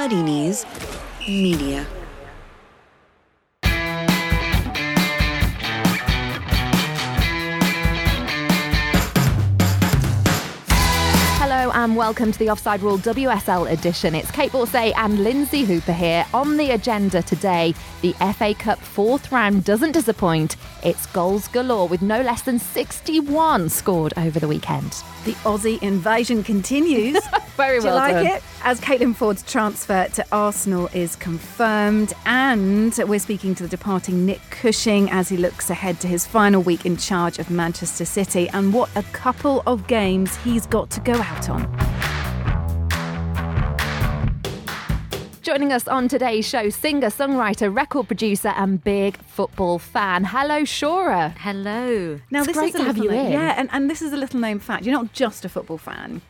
[0.00, 0.64] Muddy Knees
[1.28, 1.86] Media.
[11.36, 14.14] Hello and welcome to the Offside Rule WSL edition.
[14.14, 16.24] It's Kait Borsay and Lynsey Hooper here.
[16.32, 20.56] On the agenda today, the FA Cup fourth round doesn't disappoint.
[20.82, 24.92] It's goals galore with no less than 61 scored over the weekend.
[25.26, 27.18] The Aussie invasion continues.
[27.60, 28.26] Very Do you like done.
[28.26, 28.42] it?
[28.64, 34.40] As Caitlin Foord's transfer to Arsenal is confirmed, and we're speaking to the departing Nick
[34.50, 38.72] Cushing as he looks ahead to his final week in charge of Manchester City, and
[38.72, 41.60] what a couple of games he's got to go out on.
[45.42, 50.22] Joining us on today's show, singer, songwriter, record producer, and big football fan.
[50.24, 51.36] Hello, Shura.
[51.38, 52.20] Hello.
[52.30, 53.32] Now, It's this great is a to have you known- in.
[53.32, 54.84] Yeah, and, and this is a little known fact.
[54.84, 56.20] You're not just a football fan.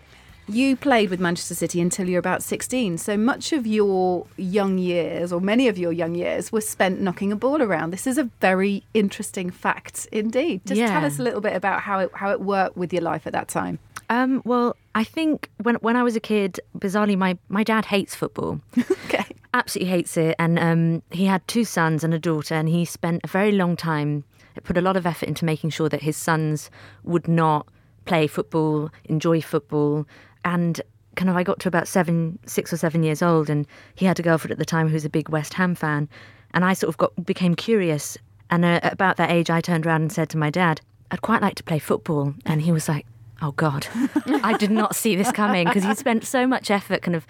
[0.51, 2.99] You played with Manchester City until you're about 16.
[2.99, 7.31] So much of your young years, or many of your young years, were spent knocking
[7.31, 7.93] a ball around.
[7.93, 10.63] This is a very interesting fact indeed.
[10.67, 13.29] Just tell us a little bit about how it, how it worked with your life
[13.29, 13.79] at that time.
[14.09, 18.15] Um, well, I think when when I was a kid, bizarrely, my, my dad hates
[18.15, 18.61] football.
[19.07, 19.25] Okay.
[19.53, 20.37] Absolutely hates it.
[20.39, 23.77] And um, he had two sons and a daughter, and he spent a very long
[23.77, 24.23] time,
[24.63, 26.71] put a lot of effort into making sure that his sons
[27.03, 27.67] would not
[28.05, 30.07] play football, enjoy football.
[30.45, 30.81] And
[31.17, 34.19] kind of, I got to about seven, six or seven years old, and he had
[34.19, 36.09] a girlfriend at the time who was a big West Ham fan.
[36.53, 38.19] And I sort of got became curious.
[38.51, 41.23] And uh, at about that age, I turned around and said to my dad, I'd
[41.23, 42.35] quite like to play football.
[42.45, 43.07] And he was like,
[43.43, 43.87] Oh God,
[44.43, 47.27] I did not see this coming because he spent so much effort kind of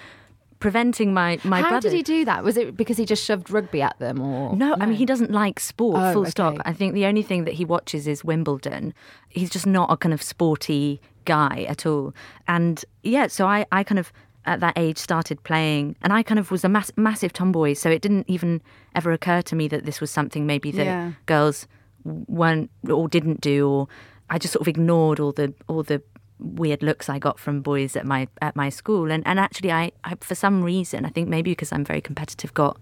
[0.61, 1.62] preventing my my brother.
[1.62, 1.91] How brother.
[1.91, 2.44] did he do that?
[2.44, 5.30] Was it because he just shoved rugby at them, or No, I mean he doesn't
[5.33, 5.97] like sport.
[5.98, 6.58] Oh, full stop.
[6.64, 8.94] I think the only thing that he watches is Wimbledon.
[9.28, 12.14] He's just not a kind of sporty guy at all.
[12.47, 14.12] And yeah, so I I kind of
[14.47, 17.74] at that age started playing, and I kind of was a mass, massive tomboy.
[17.74, 18.62] So it didn't even
[18.95, 21.12] ever occur to me that this was something maybe that Yeah.
[21.27, 21.67] girls
[22.05, 23.89] weren't or didn't do, or
[24.30, 26.02] I just sort of ignored all the all the
[26.40, 29.11] weird looks I got from boys at my at my school.
[29.11, 32.52] And and actually, I, I for some reason, I think maybe because I'm very competitive,
[32.55, 32.78] got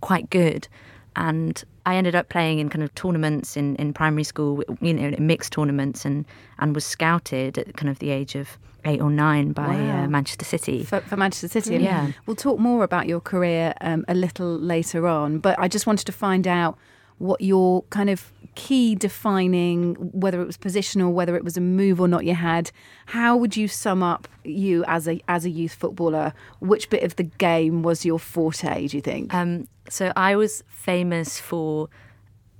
[0.00, 0.68] quite good.
[1.18, 5.08] And I ended up playing in kind of tournaments in, in primary school, you know,
[5.08, 6.26] in mixed tournaments, and,
[6.58, 10.04] and was scouted at kind of the age of eight or nine by Wow.
[10.04, 10.84] uh, Manchester City.
[10.84, 11.76] For, for Manchester City.
[11.76, 12.12] And Yeah.
[12.26, 16.04] We'll talk more about your career um, a little later on, but I just wanted
[16.04, 16.76] to find out
[17.18, 22.00] what your kind of key defining, whether it was positional, whether it was a move
[22.00, 22.72] or not you had.
[23.06, 26.32] How would you sum up you as a as a youth footballer?
[26.60, 28.88] Which bit of the game was your forte?
[28.88, 29.32] Do you think?
[29.32, 31.88] Um, so I was famous for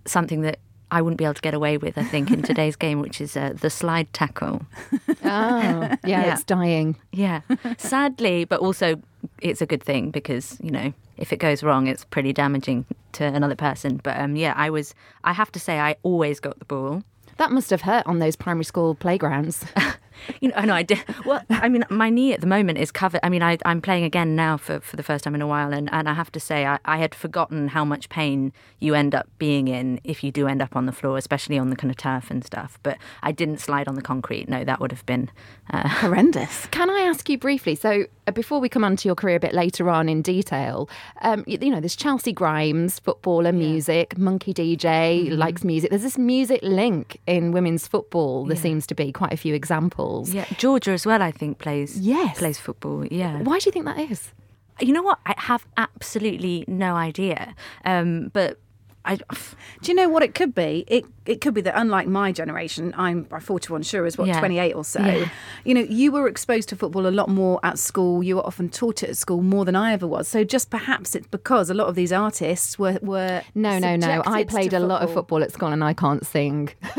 [0.07, 0.59] something that
[0.93, 3.37] I wouldn't be able to get away with, I think, in today's game, which is
[3.37, 4.65] uh, the slide tackle.
[5.09, 6.33] oh, yeah, Yeah.
[6.33, 6.95] it's dying.
[7.11, 7.41] Yeah.
[7.79, 9.03] Sadly, but also
[9.43, 13.25] it's a good thing because, you know, if it goes wrong, it's pretty damaging to
[13.25, 14.01] another person.
[14.03, 14.95] But um, yeah, I was,
[15.25, 17.03] I have to say, I always got the ball.
[17.39, 19.65] That must have hurt on those primary school playgrounds.
[20.41, 21.03] You know, I know I did.
[21.25, 23.21] Well, I mean, my knee at the moment is covered.
[23.23, 25.73] I mean, I, I'm playing again now for, for the first time in a while,
[25.73, 29.15] and, and I have to say, I, I had forgotten how much pain you end
[29.15, 31.91] up being in if you do end up on the floor, especially on the kind
[31.91, 32.79] of turf and stuff.
[32.83, 34.49] But I didn't slide on the concrete.
[34.49, 35.31] No, that would have been.
[35.71, 36.67] Uh, Horrendous.
[36.67, 37.75] Can I ask you briefly?
[37.75, 40.89] So, uh, before we come on to your career a bit later on in detail,
[41.23, 45.91] um, you, you know, there's Chelsea Grimes, footballer, music, Monkey DJ, likes music.
[45.91, 48.45] There's this music link in women's football.
[48.45, 50.06] There seems to be quite a few examples.
[50.27, 51.23] Yeah, Georgia as well.
[51.23, 51.99] I think plays.
[51.99, 52.39] Yes.
[52.39, 53.05] plays football.
[53.07, 53.41] Yeah.
[53.43, 54.33] Why do you think that is?
[54.81, 55.19] You know what?
[55.25, 57.55] I have absolutely no idea.
[57.85, 58.59] Um, but
[59.07, 59.17] I.
[59.17, 60.85] Do you know what it could be?
[60.89, 64.39] It it could be that unlike my generation, I'm I'm 41 sure is what Yeah.
[64.41, 65.01] 28 or so.
[65.01, 65.29] Yeah.
[65.65, 68.23] You know, you were exposed to football a lot more at school.
[68.23, 70.27] You were often taught it at school more than I ever was.
[70.29, 74.23] So just perhaps it's because a lot of these artists were were No, no, no.
[74.27, 76.71] I played a lot of football at school and I can't sing.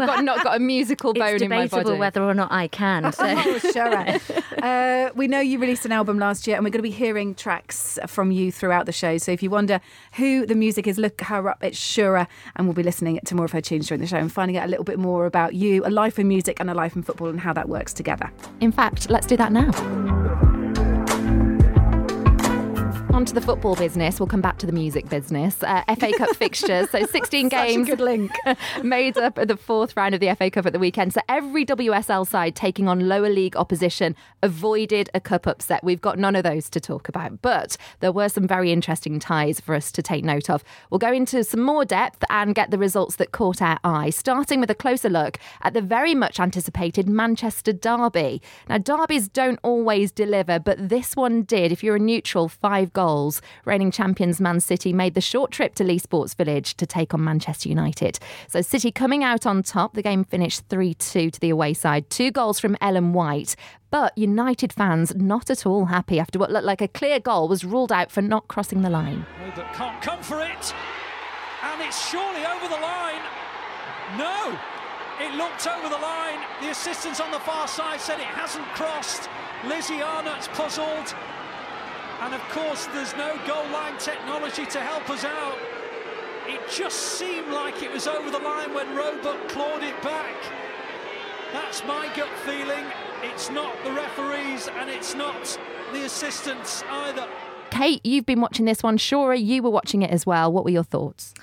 [0.00, 1.64] I've got, not got a musical bone in my body.
[1.64, 3.04] It's debatable whether or not I can.
[3.14, 3.22] So.
[3.26, 4.18] Oh, sure.
[4.62, 7.34] uh, we know you released an album last year, and we're going to be hearing
[7.34, 9.18] tracks from you throughout the show.
[9.18, 9.80] So if you wonder
[10.14, 11.62] who the music is, look her up.
[11.62, 12.26] It's Shura,
[12.56, 14.66] and we'll be listening to more of her tunes during the show and finding out
[14.66, 17.28] a little bit more about you, a life in music, and a life in football,
[17.28, 18.30] and how that works together.
[18.60, 20.53] In fact, let's do that now.
[23.14, 24.18] On on to the football business.
[24.18, 25.62] We'll come back to the music business.
[25.62, 26.90] Uh, FA Cup fixtures.
[26.90, 27.86] So 16 games.
[27.86, 28.32] good link.
[28.82, 31.14] made up the fourth round of the FA Cup at the weekend.
[31.14, 35.82] So every WSL side taking on lower league opposition avoided a cup upset.
[35.84, 39.60] We've got none of those to talk about, but there were some very interesting ties
[39.60, 40.64] for us to take note of.
[40.90, 44.60] We'll go into some more depth and get the results that caught our eye, starting
[44.60, 48.42] with a closer look at the very much anticipated Manchester Derby.
[48.68, 51.70] Now, derbies don't always deliver, but this one did.
[51.72, 53.03] If you're a neutral, five goals.
[53.64, 57.22] Reigning champions Man City made the short trip to Leigh Sports Village to take on
[57.22, 58.18] Manchester United.
[58.48, 59.92] So City coming out on top.
[59.92, 62.08] The game finished 3 2 to the away side.
[62.08, 63.56] Two goals from Ellen White.
[63.90, 67.62] But United fans not at all happy after what looked like a clear goal was
[67.62, 69.26] ruled out for not crossing the line.
[69.74, 70.74] Can't come for it.
[71.62, 73.22] And it's surely over the line.
[74.16, 74.58] No,
[75.20, 76.38] it looked over the line.
[76.62, 79.28] The assistants on the far side said it hasn't crossed.
[79.66, 81.14] Lizzie Arnot's puzzled.
[82.24, 85.58] And of course, there's no goal line technology to help us out.
[86.46, 90.34] It just seemed like it was over the line when Roebuck clawed it back.
[91.52, 92.86] That's my gut feeling.
[93.22, 95.58] It's not the referees and it's not
[95.92, 97.28] the assistants either.
[97.70, 98.96] Kait, you've been watching this one.
[98.96, 100.50] Shura, you were watching it as well.
[100.50, 101.34] What were your thoughts?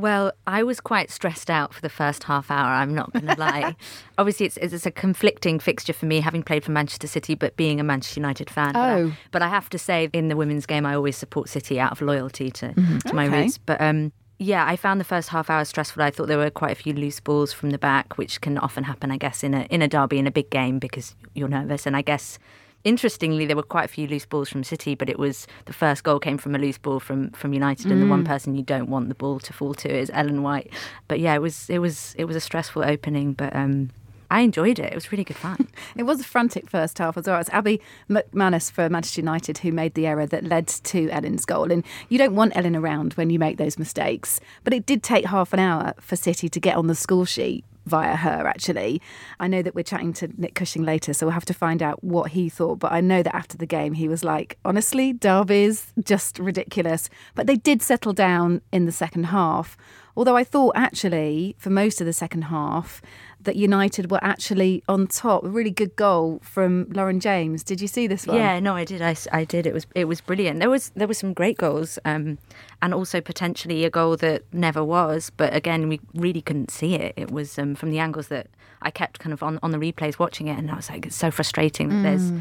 [0.00, 3.38] Well, I was quite stressed out for the first half hour, I'm not going to
[3.38, 3.76] lie.
[4.18, 7.78] Obviously, it's, it's a conflicting fixture for me, having played for Manchester City, but being
[7.80, 8.72] a Manchester United fan.
[8.72, 9.12] But I, Oh.
[9.30, 12.00] but I have to say, in the women's game, I always support City out of
[12.00, 13.42] loyalty to, to my Okay.
[13.42, 13.58] roots.
[13.58, 16.02] But um, yeah, I found the first half hour stressful.
[16.02, 18.84] I thought there were quite a few loose balls from the back, which can often
[18.84, 21.84] happen, I guess, in a in a derby in a big game because you're nervous.
[21.86, 22.38] And I guess
[22.84, 26.04] interestingly, there were quite a few loose balls from City, but it was the first
[26.04, 28.88] goal came from a loose ball from from United, and the one person you don't
[28.88, 30.72] want the ball to fall to is Ellen White.
[31.08, 33.90] But yeah, it was it was it was a stressful opening, but um,
[34.30, 34.92] I enjoyed it.
[34.92, 35.68] It was really good fun.
[35.96, 37.40] It was a frantic first half as well.
[37.40, 41.72] It's Abbie McManus for Manchester United who made the error that led to Ellen's goal.
[41.72, 44.40] And you don't want Ellen around when you make those mistakes.
[44.62, 47.64] But it did take half an hour for City to get on the score sheet
[47.86, 49.00] via her, actually.
[49.38, 52.02] I know that we're chatting to Nick Cushing later, so we'll have to find out
[52.04, 52.78] what he thought.
[52.78, 57.08] But I know that after the game, he was like, honestly, Derby's just ridiculous.
[57.34, 59.76] But they did settle down in the second half.
[60.16, 63.00] Although I thought, actually, for most of the second half,
[63.42, 65.44] that United were actually on top.
[65.44, 67.62] A really good goal from Lauren James.
[67.62, 68.36] Did you see this one?
[68.36, 69.02] Yeah, no, I did.
[69.02, 69.66] I did.
[69.66, 70.60] It was it was brilliant.
[70.60, 72.38] There was there were some great goals, um,
[72.82, 75.30] and also potentially a goal that never was.
[75.30, 77.14] But again, we really couldn't see it.
[77.16, 78.48] It was um, from the angles that
[78.82, 81.16] I kept kind of on, on the replays watching it, and I was like, it's
[81.16, 82.32] so frustrating that there's.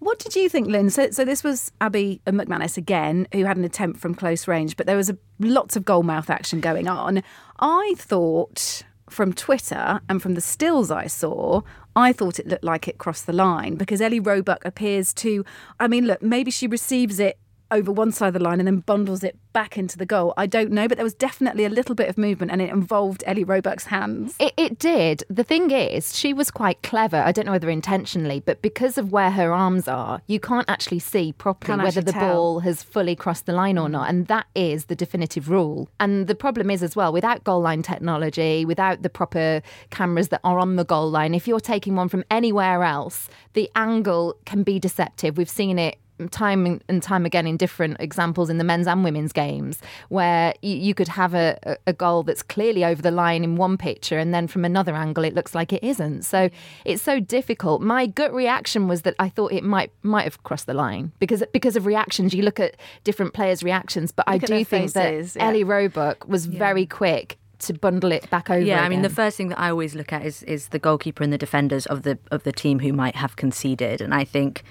[0.00, 0.88] What did you think, Lynn?
[0.88, 4.86] So, so this was Abbie McManus again, who had an attempt from close range, but
[4.86, 7.22] there was a, lots of goal mouth action going on.
[7.58, 11.62] I thought from Twitter and from the stills I saw,
[11.96, 15.44] I thought it looked like it crossed the line because Ellie Roebuck appears to.
[15.78, 17.38] I mean, look, maybe she receives it
[17.70, 20.34] over one side of the line and then bundles it back into the goal.
[20.36, 23.22] I don't know, but there was definitely a little bit of movement and it involved
[23.26, 24.36] Ellie Roebuck's hands.
[24.38, 25.24] It, it did.
[25.28, 27.16] The thing is, she was quite clever.
[27.16, 31.00] I don't know whether intentionally, but because of where her arms are, you can't actually
[31.00, 32.34] see properly Can't whether the tell.
[32.34, 34.08] ball has fully crossed the line or not.
[34.08, 35.88] And that is the definitive rule.
[35.98, 40.40] And the problem is, as well, without goal line technology, without the proper cameras that
[40.44, 44.62] are on the goal line, if you're taking one from anywhere else, the angle can
[44.62, 45.36] be deceptive.
[45.36, 49.32] We've seen it time and time again in different examples in the men's and women's
[49.32, 49.78] games
[50.08, 53.76] where you, you could have a, a- goal that's clearly over the line in one
[53.76, 56.22] picture and then from another angle it looks like it isn't.
[56.22, 56.48] So
[56.84, 57.82] it's so difficult.
[57.82, 61.42] My gut reaction was that i thought it might might have crossed the line because
[61.52, 62.32] because of reactions.
[62.34, 65.46] You look at different players reactions but i Look at do think faces, that yeah.
[65.48, 69.36] ellie roebuck was very quick to bundle it back over Yeah, I mean, the first
[69.36, 72.18] thing that I always look at is is the goalkeeper and the defenders of the
[72.30, 74.62] of the team who might have conceded, and I think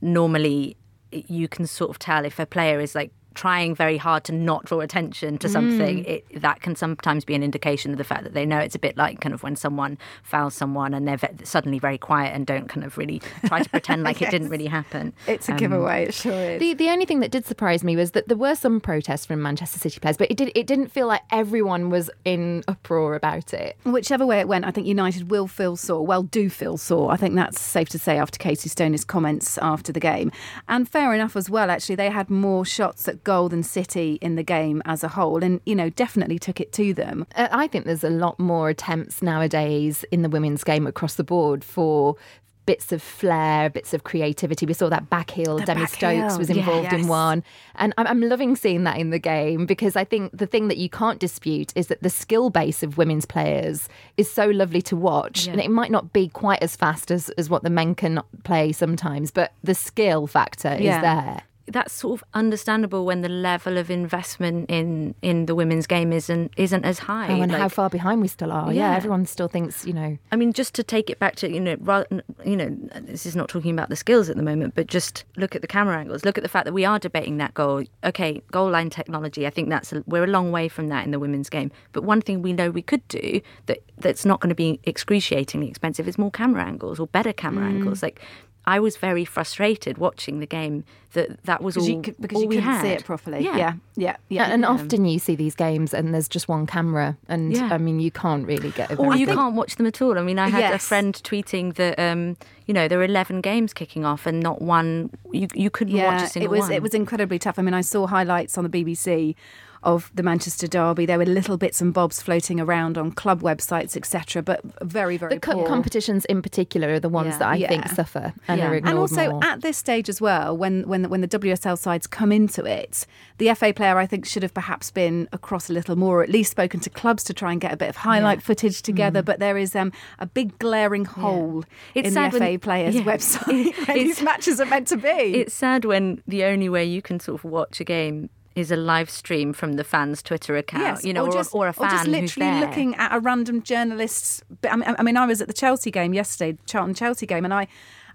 [0.00, 0.76] normally
[1.12, 4.64] you can sort of tell if a player is like trying very hard to not
[4.64, 8.34] draw attention to something it, that can sometimes be an indication of the fact that
[8.34, 11.28] they know it's a bit like kind of when someone fouls someone and they're ve-
[11.44, 14.66] suddenly very quiet and don't kind of really try to pretend like it didn't really
[14.66, 16.60] happen It's a Um, giveaway, it sure is.
[16.60, 19.42] The the only thing that did surprise me was that there were some protests from
[19.42, 23.52] Manchester City players, but it did it didn't feel like everyone was in uproar about
[23.54, 23.76] it.
[23.84, 26.04] Whichever way it went, I think United will feel sore.
[26.06, 27.10] Well, do feel sore.
[27.12, 30.30] I think that's safe to say after Casey Stoney's comments after the game.
[30.68, 31.96] And fair enough as well, actually.
[31.96, 35.60] They had more shots at goal than City in the game as a whole and,
[35.64, 37.26] you know, definitely took it to them.
[37.36, 41.24] Uh, I think there's a lot more attempts nowadays in the women's game across the
[41.24, 42.16] board for
[42.64, 44.64] bits of flair, bits of creativity.
[44.66, 46.56] We saw that back heel, The Demi back Stokes heel, was yeah.
[46.58, 47.02] involved Yes.
[47.02, 47.42] in one.
[47.74, 50.76] And I'm, I'm loving seeing that in the game because I think the thing that
[50.76, 54.96] you can't dispute is that the skill base of women's players is so lovely to
[54.96, 55.48] watch.
[55.48, 58.70] And it might not be quite as fast as, as what the men can play
[58.70, 60.96] sometimes, but the skill factor Yeah.
[60.98, 61.42] is there.
[61.66, 66.52] That's sort of understandable when the level of investment in in the women's game isn't
[66.56, 67.28] isn't as high.
[67.28, 68.72] Oh, and Like, how far behind we still are.
[68.72, 68.90] Yeah.
[68.90, 68.96] Yeah.
[68.96, 70.18] everyone still thinks, you know.
[70.32, 72.06] I mean, just to take it back to you know, rather,
[72.44, 72.68] you know,
[73.02, 75.68] this is not talking about the skills at the moment, but just look at the
[75.68, 76.24] camera angles.
[76.24, 77.84] Look at the fact that we are debating that goal.
[78.04, 79.46] Okay, goal line technology.
[79.46, 81.70] I think that's a, we're a long way from that in the women's game.
[81.92, 85.68] But one thing we know we could do that that's not going to be excruciatingly
[85.68, 87.74] expensive is more camera angles or better camera Mm.
[87.76, 88.02] angles.
[88.02, 88.20] Like.
[88.64, 92.36] I was very frustrated watching the game that that was all, Because you, could- because
[92.36, 92.82] all you we couldn't had.
[92.82, 93.44] see it properly.
[93.44, 93.56] Yeah.
[93.56, 94.16] yeah, yeah.
[94.28, 94.44] yeah.
[94.52, 97.18] and often you see these games and there's just one camera.
[97.28, 97.68] And Yeah.
[97.72, 99.18] I mean, you can't really get over Or it.
[99.18, 100.16] you can't watch them at all.
[100.18, 103.72] I mean, I had a friend tweeting that um, you know there were eleven games
[103.74, 106.72] kicking off and not one you you couldn't watch a single it was one.
[106.72, 107.58] it was incredibly tough.
[107.58, 109.34] I mean, I saw highlights on the BBC
[109.84, 111.06] of the Manchester derby.
[111.06, 114.42] There were little bits and bobs floating around on club websites, etc.
[114.42, 115.66] But very, very the cup poor.
[115.66, 117.38] competitions in particular are the ones Yeah.
[117.38, 118.68] that I think suffer and Yeah.
[118.68, 119.44] are ignored and also more.
[119.44, 123.06] at this stage as well, when when when the WSL sides come into it,
[123.38, 126.28] the FA player I think should have perhaps been across a little more, or at
[126.30, 129.22] least spoken to clubs to try and get a bit of highlight footage together.
[129.22, 132.94] But there is um, a big glaring hole It's in sad the FA when- players'
[132.94, 133.02] yeah.
[133.02, 135.08] website these matches are meant to be.
[135.08, 138.76] It's sad when the only way you can sort of watch a game is a
[138.76, 141.90] live stream from the fans' Twitter account, Yes, you know, or, just, or a fan
[141.90, 144.42] just who's literally looking at a random journalist's.
[144.68, 147.54] I mean, I mean, I was at the Chelsea game yesterday, Charlton Chelsea game, and
[147.54, 147.68] I.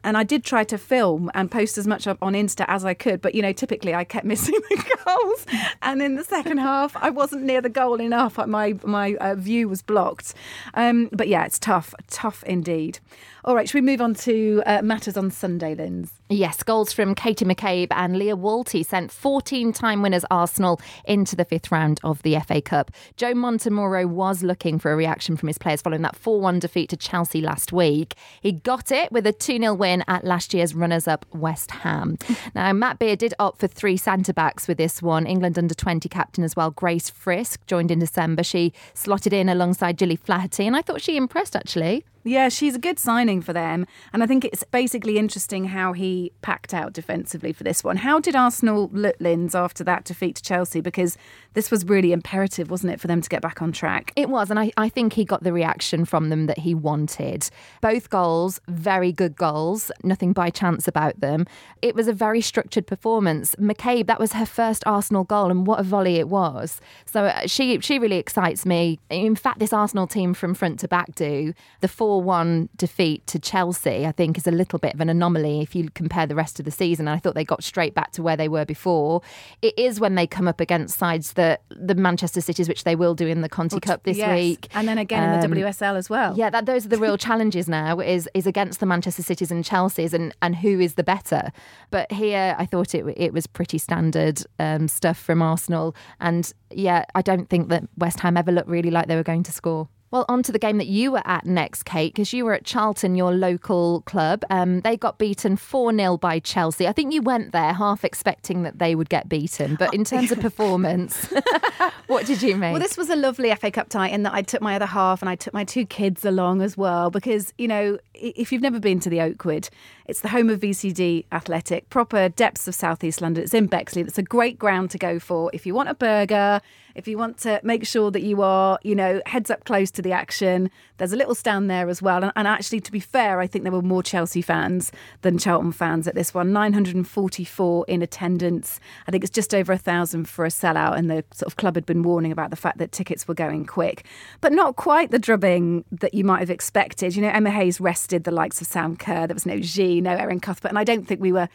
[0.03, 2.93] And I did try to film and post as much up on Insta as I
[2.93, 5.45] could, but you know, typically I kept missing the goals.
[5.81, 8.37] And in the second half, I wasn't near the goal enough.
[8.47, 10.33] My my uh, view was blocked.
[10.73, 12.99] Um, but yeah, it's tough, tough indeed.
[13.47, 16.11] All right, should we move on to uh, matters on Sunday, Linz?
[16.27, 21.45] Yes, goals from Katie McCabe and Lia Wälti sent 14 time winners Arsenal into the
[21.45, 22.91] fifth round of the FA Cup.
[23.15, 26.89] Joe Montemuro was looking for a reaction from his players following that 4 1 defeat
[26.89, 28.15] to Chelsea last week.
[28.41, 32.17] He got it with a 2 0 win at last year's runners up West Ham.
[32.55, 35.25] Now, Matt Beard did opt for three centre backs with this one.
[35.25, 38.43] England under 20 captain as well, Grace Fisk, joined in December.
[38.43, 42.05] She slotted in alongside Gilly Flaherty, and I thought she impressed actually.
[42.27, 43.87] Yeah, she's a good signing for them.
[44.11, 47.97] And I think it's basically interesting how he packed out defensively for this one.
[47.97, 50.81] How did Arsenal look, Linz, after that defeat to Chelsea?
[50.81, 51.17] Because
[51.53, 54.11] this was really imperative, wasn't it, for them to get back on track?
[54.17, 57.49] It was, and I, I think he got the reaction from them that he wanted.
[57.81, 61.45] Both goals, very good goals, nothing by chance about them.
[61.81, 63.55] It was a very structured performance.
[63.55, 66.81] McCabe, that was her first Arsenal goal, and what a volley it was.
[67.05, 68.99] So uh, she she really excites me.
[69.09, 71.53] In fact, this Arsenal team from front to back do.
[71.79, 75.61] The 4 1 defeat to Chelsea, I think, is a little bit of an anomaly
[75.61, 77.07] if you compare the rest of the season.
[77.07, 79.21] I thought they got straight back to where they were before.
[79.61, 83.13] It is when they come up against sides that the Manchester Cities, which they will
[83.13, 84.35] do in the Conti Cup this Yes.
[84.35, 84.67] week.
[84.73, 86.33] And then again in Um, the WSL as well.
[86.35, 87.99] Yeah, that those are the real challenges now.
[87.99, 91.51] Is is against the Manchester Cities and Chelseas, and and who is the better?
[91.91, 97.05] But here, I thought it it was pretty standard um, stuff from Arsenal, and yeah,
[97.13, 99.87] I don't think that West Ham ever looked really like they were going to score.
[100.09, 102.63] Well, on to the game that you were at next, Kait, because you were at
[102.63, 104.43] Charlton, your local club.
[104.49, 106.87] Um, they got beaten 4 0 by Chelsea.
[106.87, 109.75] I think you went there half expecting that they would get beaten.
[109.75, 111.27] But in terms of performance,
[112.07, 112.71] what did you make?
[112.71, 115.21] Well, this was a lovely FA Cup tie in that I took my other half
[115.21, 118.79] and I took my two kids along as well because, you know, if you've never
[118.79, 119.69] been to the Oakwood,
[120.07, 123.43] it's the home of VCD Athletic, proper depths of Southeast London.
[123.43, 124.01] It's in Bexley.
[124.01, 126.61] It's a great ground to go for if you want a burger,
[126.95, 130.01] if you want to make sure that you are, you know, heads up close to
[130.01, 130.71] the action.
[130.97, 132.23] There's a little stand there as well.
[132.23, 135.71] And, and actually, to be fair, I think there were more Chelsea fans than Charlton
[135.71, 136.51] fans at this one.
[136.53, 138.79] 944 in attendance.
[139.07, 140.97] I think it's just over a thousand for a sellout.
[140.97, 143.65] And the sort of club had been warning about the fact that tickets were going
[143.65, 144.05] quick,
[144.41, 147.15] but not quite the drubbing that you might have expected.
[147.15, 149.27] You know, Emma Hayes rested the likes of Sam Kerr.
[149.27, 150.69] There was no G, no Erin Cuthbert.
[150.69, 151.49] And I don't think we were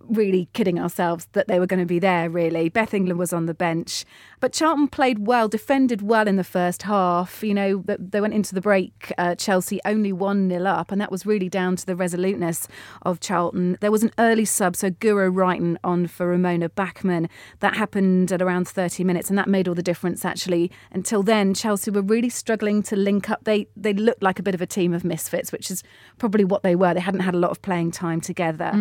[0.00, 2.68] really kidding ourselves that they were going to be there, really.
[2.68, 4.04] Beth England was on the bench.
[4.40, 7.42] But Charlton played well, defended well in the first half.
[7.42, 11.10] You know, they went into the break, uh, Chelsea only 1 0 up, and that
[11.10, 12.68] was really down to the resoluteness
[13.02, 13.78] of Charlton.
[13.80, 17.28] There was an early sub, so Guro Reiten on for Ramona Bachmann.
[17.60, 20.70] That happened at around 30 minutes, and that made all the difference, actually.
[20.92, 23.44] Until then, Chelsea were really struggling to link up.
[23.44, 25.82] They, they looked like a bit of a team of misfits, which is
[26.18, 26.92] probably what they were.
[26.92, 28.72] They hadn't had a lot of playing time together.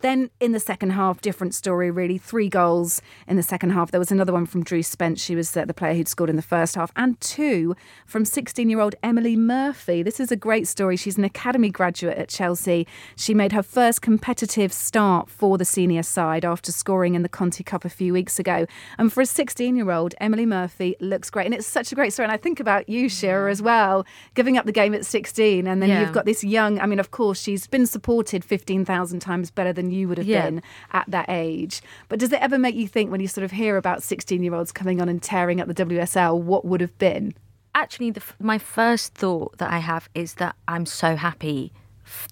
[0.00, 2.18] Then in the second half, different story, really.
[2.18, 3.90] Three goals in the second half.
[3.90, 5.22] There was another one from Drew Spence.
[5.22, 8.68] She was uh, the player who'd scored in the first half, and two from 16
[8.70, 10.02] year old Emily Murphy.
[10.02, 10.96] This is a great story.
[10.96, 12.86] She's an academy graduate at Chelsea.
[13.16, 17.62] She made her first competitive start for the senior side after scoring in the Conti
[17.64, 18.66] Cup a few weeks ago.
[18.98, 21.46] And for a 16 year old, Emily Murphy looks great.
[21.46, 22.24] And it's such a great story.
[22.24, 25.66] And I think about you, Shura, as well, giving up the game at 16.
[25.66, 26.00] And then Yeah.
[26.00, 29.90] you've got this young, I mean, of course, she's been supported 15,000 times better than
[29.90, 30.53] you would have Yeah, been.
[30.54, 31.82] 10 at that age.
[32.08, 34.54] But does it ever make you think when you sort of hear about 16 year
[34.54, 37.34] olds coming on and tearing up the WSL, what would have been?
[37.74, 41.72] Actually, the, my first thought that I have is that I'm so happy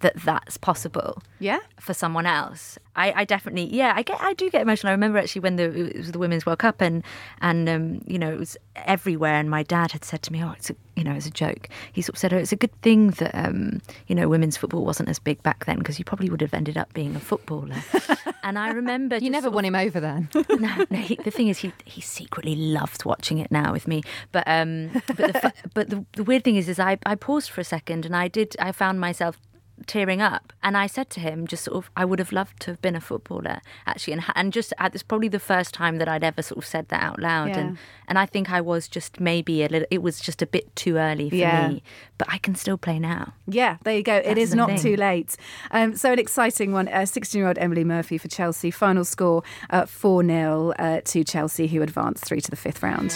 [0.00, 1.22] that that's possible.
[1.38, 1.60] Yeah.
[1.80, 4.90] For someone else, I, I, definitely, yeah, I get, I do get emotional.
[4.90, 7.02] I remember actually when the it was the Women's World Cup and
[7.40, 10.52] and um, you know it was everywhere, and my dad had said to me, "Oh,
[10.52, 12.74] it's a, you know, it's a joke." He sort of said, "Oh, it's a good
[12.82, 16.28] thing that um, you know women's football wasn't as big back then because you probably
[16.28, 17.82] would have ended up being a footballer."
[18.42, 20.28] and I remember you never won of, him over then.
[20.50, 20.98] no, no.
[20.98, 24.90] He, the thing is, he he secretly loved watching it now with me, but um,
[25.06, 28.04] but the, but the, the weird thing is, is I I paused for a second
[28.04, 29.38] and I did I found myself
[29.86, 30.52] tearing up.
[30.62, 32.96] And I said to him, just sort of, I would have loved to have been
[32.96, 34.14] a footballer, actually.
[34.14, 37.02] And, and just, it's probably the first time that I'd ever sort of said that
[37.02, 37.48] out loud.
[37.48, 37.58] Yeah.
[37.58, 40.74] And, and I think I was just maybe a little, it was just a bit
[40.76, 41.68] too early for yeah.
[41.68, 41.82] me.
[42.18, 43.34] But I can still play now.
[43.46, 44.14] Yeah, there you go.
[44.14, 44.78] That's it is not thing.
[44.78, 45.36] too late.
[45.70, 48.70] Um, so an exciting one 16 uh, year old Emily Murphy for Chelsea.
[48.70, 52.82] Final score uh, 4 uh, 0 uh, to Chelsea, who advanced through to the fifth
[52.82, 53.12] round.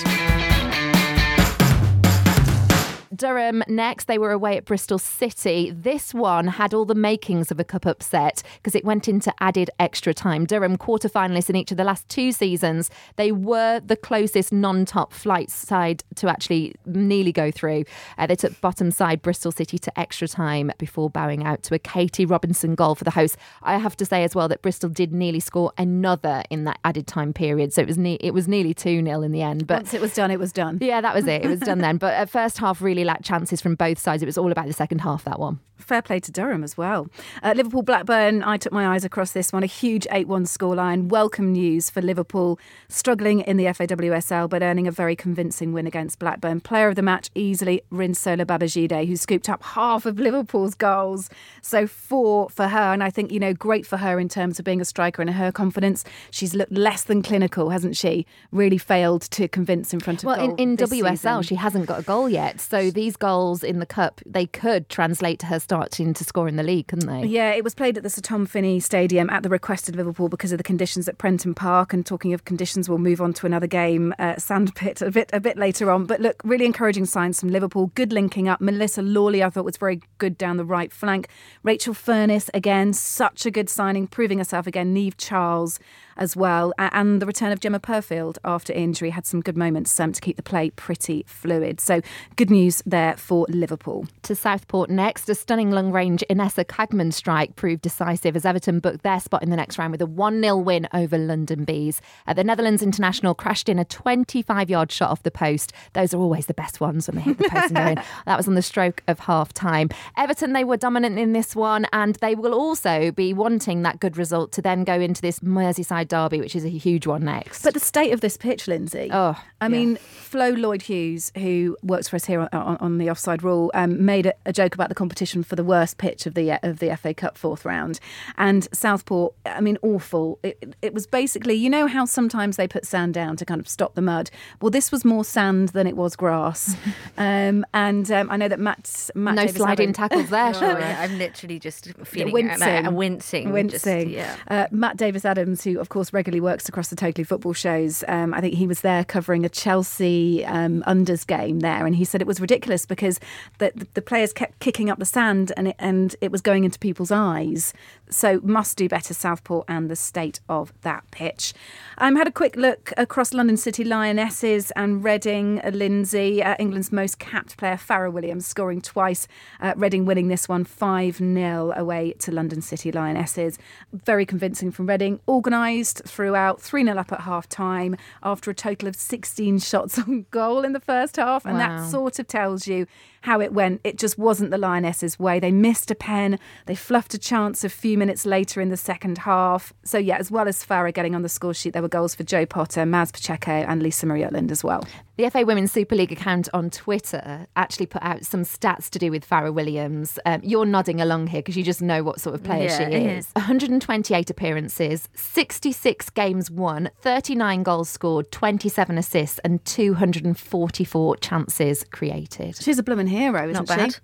[3.16, 4.04] Durham next.
[4.04, 5.70] They were away at Bristol City.
[5.70, 9.70] This one had all the makings of a cup upset because it went into added
[9.80, 10.44] extra time.
[10.44, 12.90] Durham quarter finalists in each of the last two seasons.
[13.16, 17.84] They were the closest non-top flight side to actually nearly go through.
[18.18, 21.78] Uh, they took bottom side Bristol City to extra time before bowing out to a
[21.78, 23.36] Katie Robinson goal for the hosts.
[23.62, 27.06] I have to say as well that Bristol did nearly score another in that added
[27.06, 29.66] time period, so it was ne- it was nearly two 0 in the end.
[29.66, 30.78] But once it was done, it was done.
[30.80, 31.44] Yeah, that was it.
[31.44, 31.96] It was done then.
[32.06, 34.22] But at first half, really lacked chances from both sides.
[34.22, 35.60] It was all about the second half, that one.
[35.78, 37.06] Fair play to Durham as well.
[37.42, 39.62] Uh, Liverpool Blackburn, I took my eyes across this one.
[39.62, 41.08] A huge 8 1 scoreline.
[41.08, 42.58] Welcome news for Liverpool,
[42.88, 46.60] struggling in the FAWSL, but earning a very convincing win against Blackburn.
[46.60, 51.28] Player of the match, easily Rinsola Babajide, who scooped up half of Liverpool's goals.
[51.62, 52.92] So four for her.
[52.92, 55.30] And I think, you know, great for her in terms of being a striker and
[55.30, 56.04] her confidence.
[56.30, 58.26] She's looked less than clinical, hasn't she?
[58.50, 61.42] Really failed to convince in front of well, in, in WSL, season.
[61.42, 62.60] she hasn't got a goal yet.
[62.60, 66.56] So these goals in the Cup, they could translate to her starting to score in
[66.56, 67.28] the league, couldn't they?
[67.28, 70.28] Yeah, it was played at the Sir Tom Finney Stadium at the request of Liverpool
[70.28, 71.92] because of the conditions at Prenton Park.
[71.92, 75.40] And talking of conditions, we'll move on to another game, uh, Sandpit, a bit a
[75.40, 76.04] bit later on.
[76.06, 77.92] But look, really encouraging signs from Liverpool.
[77.94, 78.60] Good linking up.
[78.60, 81.28] Melissa Lawley, I thought was very good down the right flank.
[81.62, 84.94] Rachel Furness again, such a good signing, proving herself again.
[84.94, 85.78] Niamh Charles
[86.16, 86.72] as well.
[86.78, 90.36] And the return of Gemma Purfield after injury had some good moments um, to keep
[90.36, 91.80] the play pretty fluid.
[91.80, 92.00] So
[92.36, 94.06] good news there for Liverpool.
[94.22, 99.02] To Southport next, a stunning long range Inessa Kaagman strike proved decisive as Everton booked
[99.02, 102.00] their spot in the next round with a 1 0 win over London Bees.
[102.26, 105.72] Uh, the Netherlands international crashed in a 25 yard shot off the post.
[105.92, 108.02] Those are always the best ones when they hit the post and go in.
[108.26, 109.90] That was on the stroke of half time.
[110.16, 114.16] Everton, they were dominant in this one and they will also be wanting that good
[114.16, 117.62] result to then go into this Merseyside Derby, which is a huge one next.
[117.62, 119.10] But the state of this pitch, Lynsey.
[119.12, 119.68] Oh, I yeah.
[119.68, 123.70] mean, Flo Lloyd Hughes, who works for us here on, on, on the Offside Rule,
[123.74, 126.78] um, made a, a, joke about the competition for the worst pitch of the of
[126.78, 128.00] the FA Cup fourth round,
[128.36, 129.34] and Southport.
[129.44, 130.38] I mean, awful.
[130.42, 133.68] It, it was basically, you know, how sometimes they put sand down to kind of
[133.68, 134.30] stop the mud.
[134.60, 136.76] Well, this was more sand than it was grass,
[137.18, 140.52] um, and um, I know that Matt's Matt no Davis sliding tackles there.
[140.54, 144.10] oh, I'm literally just feeling wincing, wincing, wincing.
[144.10, 144.36] Just, yeah.
[144.48, 148.04] uh, Matt Davis Adams, who of course regularly works across the Totally Football shows.
[148.08, 152.04] Um, I think he was there covering a Chelsea um, unders game there, and he
[152.04, 153.20] said it was ridiculous because
[153.58, 156.78] the, the players kept kicking up the sand and it, and it was going into
[156.78, 157.72] people's eyes.
[158.08, 161.52] So must do better, Southport, and the state of that pitch.
[161.98, 166.54] I um, had a quick look across London City Lionesses and Reading, uh, Lynsey, uh,
[166.58, 169.26] England's most capped player, Fara Williams, scoring twice.
[169.60, 173.58] Uh, Reading winning this one 5 0 away to London City Lionesses.
[173.92, 175.20] Very convincing from Reading.
[175.26, 180.26] Organised throughout, 3 0 up at half time after a total of 16 shots on
[180.30, 181.44] goal in the first half.
[181.44, 181.80] And wow.
[181.80, 182.86] that sort of tells you
[183.26, 183.80] how it went.
[183.82, 185.40] It just wasn't the Lionesses' way.
[185.40, 189.18] They missed a pen, they fluffed a chance a few minutes later in the second
[189.18, 189.72] half.
[189.84, 192.22] So, yeah, as well as Fara getting on the score sheet, there were goals for
[192.22, 194.84] Jo Potter, Maz Pacheco, and Lisa Marie Utland as well.
[195.16, 199.10] The FA Women's Super League account on Twitter actually put out some stats to do
[199.10, 200.18] with Fara Williams.
[200.26, 202.94] Um, you're nodding along here because you just know what sort of player yeah, she
[202.94, 203.30] is.
[203.32, 212.56] 128 appearances, 66 games won, 39 goals scored, 27 assists, and 244 chances created.
[212.56, 213.98] She's a blooming hero, isn't Not bad.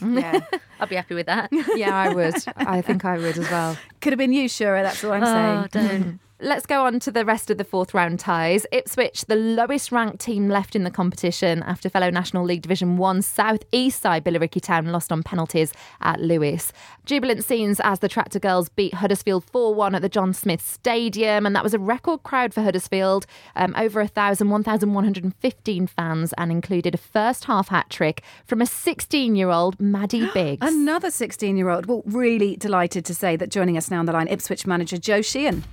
[0.00, 0.40] Yeah.
[0.80, 1.50] I'd be happy with that.
[1.74, 2.34] yeah, I would.
[2.56, 3.76] I think I would as well.
[4.00, 6.00] Could have been you, Shura, that's all I'm oh, saying.
[6.00, 6.20] Don't.
[6.40, 8.64] Let's go on to the rest of the fourth round ties.
[8.70, 13.22] Ipswich, the lowest ranked team left in the competition after fellow National League Division 1
[13.22, 16.72] South East side Billericay Town lost on penalties at Lewes.
[17.06, 21.44] Jubilant scenes as the Tractor Girls beat Huddersfield 4 1 at the John Smith Stadium,
[21.44, 26.94] and that was a record crowd for Huddersfield um, over 1,000, 1,115 fans, and included
[26.94, 30.64] a first half hat trick from a 16 year old Maddie Biggs.
[30.64, 31.86] Another 16 year old.
[31.86, 35.20] Well, really delighted to say that joining us now on the line, Ipswich manager Joe
[35.20, 35.64] Sheehan.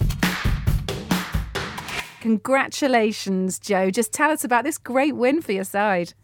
[2.25, 3.91] Congratulations, Joe.
[3.91, 6.15] Just tell us about this great win for your side.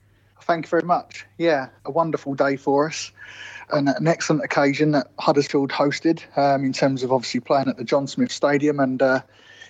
[0.41, 1.27] Thank you very much.
[1.37, 3.11] Yeah, a wonderful day for us
[3.71, 7.83] and an excellent occasion that Huddersfield hosted um, in terms of obviously playing at the
[7.83, 9.21] John Smith Stadium and uh,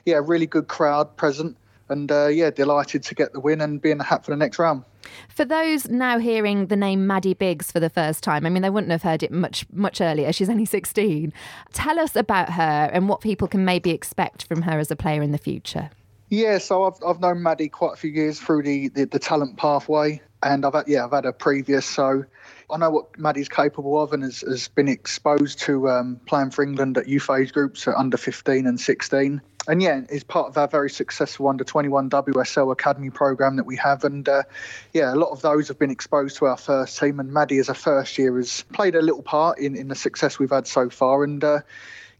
[0.05, 1.57] yeah, really good crowd present
[1.89, 4.37] and uh, yeah, delighted to get the win and be in the hat for the
[4.37, 4.85] next round.
[5.27, 8.69] For those now hearing the name Maddie Biggs for the first time, I mean, they
[8.69, 10.31] wouldn't have heard it much much earlier.
[10.31, 11.33] She's only 16.
[11.73, 15.21] Tell us about her and what people can maybe expect from her as a player
[15.21, 15.89] in the future.
[16.31, 19.57] Yeah, so I've, I've known Maddie quite a few years through the, the, the talent
[19.57, 22.23] pathway, and I've had, yeah I've had a previous, so
[22.71, 26.63] I know what Maddie's capable of, and has, has been exposed to um, playing for
[26.63, 29.41] England at youth age groups at under 15 and 16.
[29.67, 33.75] And yeah, is part of our very successful under 21 WSL Academy program that we
[33.75, 34.05] have.
[34.05, 34.43] And uh,
[34.93, 37.19] yeah, a lot of those have been exposed to our first team.
[37.19, 40.39] And Maddie, as a first year, has played a little part in, in the success
[40.39, 41.25] we've had so far.
[41.25, 41.59] And uh,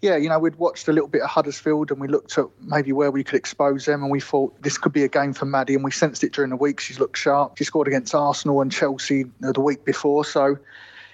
[0.02, 2.92] yeah, you know, we'd watched a little bit of Huddersfield and we looked at maybe
[2.92, 5.76] where we could expose them, and we thought this could be a game for Maddie,
[5.76, 6.80] and we sensed it during the week.
[6.80, 7.58] She's looked sharp.
[7.58, 10.58] She scored against Arsenal and Chelsea the week before, so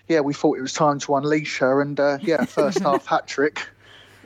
[0.07, 3.27] yeah, we thought it was time to unleash her, and uh, yeah, first half hat
[3.27, 3.67] trick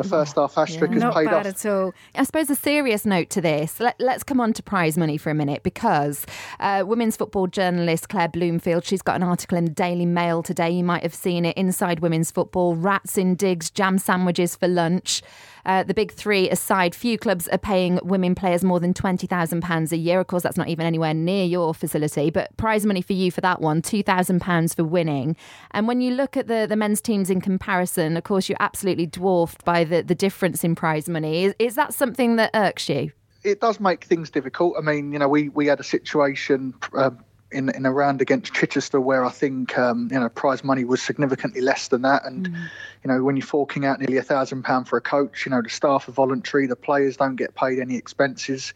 [0.06, 1.64] a first half hat trick has Not paid bad off.
[1.64, 1.94] at all.
[2.16, 3.80] I suppose a serious note to this.
[3.80, 6.26] Let, us come on to prize money for a minute because
[6.60, 10.70] uh, women's football journalist Claire Bloomfield, she's got an article in the Daily Mail today.
[10.70, 11.56] You might have seen it.
[11.58, 15.22] Inside women's football, rats in digs, jam sandwiches for lunch.
[15.66, 19.98] Uh, the big three aside, few clubs are paying women players more than £20,000 a
[19.98, 20.20] year.
[20.20, 23.42] Of course, that's not even anywhere near your facility, but prize money for you for
[23.42, 25.36] that one, £2,000 for winning.
[25.72, 29.06] And when you look at the, the men's teams in comparison, of course, you're absolutely
[29.06, 31.46] dwarfed by the, the difference in prize money.
[31.46, 33.12] Is, is that something that irks you?
[33.44, 34.76] It does make things difficult.
[34.78, 38.54] I mean, you know, we, we had a situation um, in in a round against
[38.54, 42.50] Chichester where I think um, you know prize money was significantly less than that, and
[42.50, 42.70] mm.
[43.04, 45.62] you know when you're forking out nearly a thousand pound for a coach, you know
[45.62, 48.74] the staff are voluntary, the players don't get paid any expenses.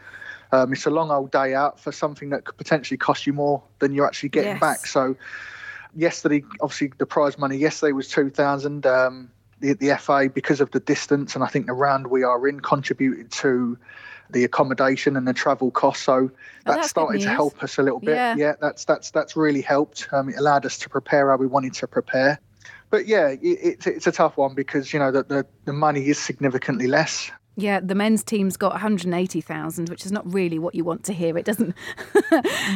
[0.51, 3.63] Um, it's a long old day out for something that could potentially cost you more
[3.79, 4.59] than you're actually getting Yes.
[4.59, 4.85] back.
[4.85, 5.15] So
[5.95, 8.85] yesterday, obviously the prize money yesterday was two thousand.
[8.85, 12.45] Um, the, the FA, because of the distance and I think the round we are
[12.47, 13.77] in, contributed to
[14.29, 16.03] the accommodation and the travel costs.
[16.03, 16.31] So
[16.65, 18.15] that that's good started to help us a little bit.
[18.15, 18.53] Yeah.
[18.59, 20.07] that's that's that's really helped.
[20.11, 22.39] Um, it allowed us to prepare how we wanted to prepare.
[22.89, 26.07] But yeah, it, it's it's a tough one because you know the, the the money
[26.07, 27.31] is significantly less.
[27.57, 31.37] Yeah, the men's team's got 180,000, which is not really what you want to hear.
[31.37, 31.73] It doesn't.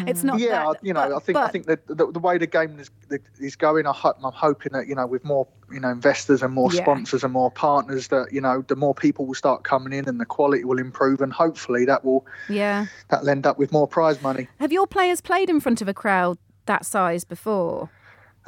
[0.08, 0.40] it's not.
[0.40, 2.80] yeah, that, you know, but- I think I think that the, the way the game
[2.80, 2.90] is
[3.40, 6.54] is going, I hope, I'm hoping that you know with more you know investors and
[6.54, 6.82] more Yeah.
[6.84, 10.20] sponsors and more partners that you know the more people will start coming in and
[10.20, 12.86] the quality will improve and hopefully that will Yeah.
[13.10, 14.48] that'll end up with more prize money.
[14.60, 17.90] Have your players played in front of a crowd that size before?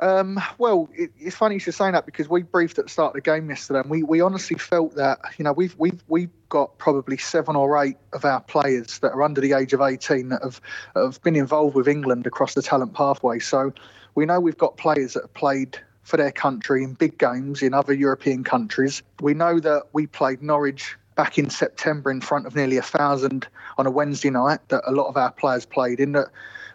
[0.01, 3.09] Um, well, it, it's funny you should say that because we briefed at the start
[3.09, 6.31] of the game yesterday, and we, we honestly felt that you know we've we've we've
[6.49, 10.29] got probably seven or eight of our players that are under the age of 18
[10.29, 10.59] that have
[10.95, 13.37] have been involved with England across the talent pathway.
[13.37, 13.71] So
[14.15, 17.75] we know we've got players that have played for their country in big games in
[17.75, 19.03] other European countries.
[19.21, 23.47] We know that we played Norwich back in September in front of nearly a thousand
[23.77, 26.13] on a Wednesday night that a lot of our players played in.
[26.13, 26.29] That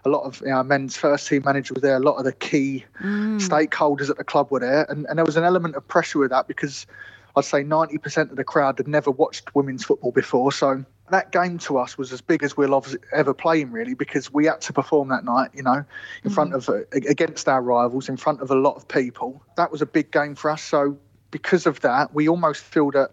[0.06, 1.96] a lot of our men's first team manager was there.
[1.96, 5.36] A lot of the key stakeholders at the club were there, and, and there was
[5.36, 6.86] an element of pressure with that because
[7.34, 10.52] I'd say 90% of the crowd had never watched women's football before.
[10.52, 14.32] So that game to us was as big as we'll ever play in, really, because
[14.32, 15.84] we had to perform that night, you know,
[16.24, 19.42] in front of uh, against our rivals, in front of a lot of people.
[19.56, 20.62] That was a big game for us.
[20.62, 20.96] So
[21.30, 23.10] because of that, we almost feel that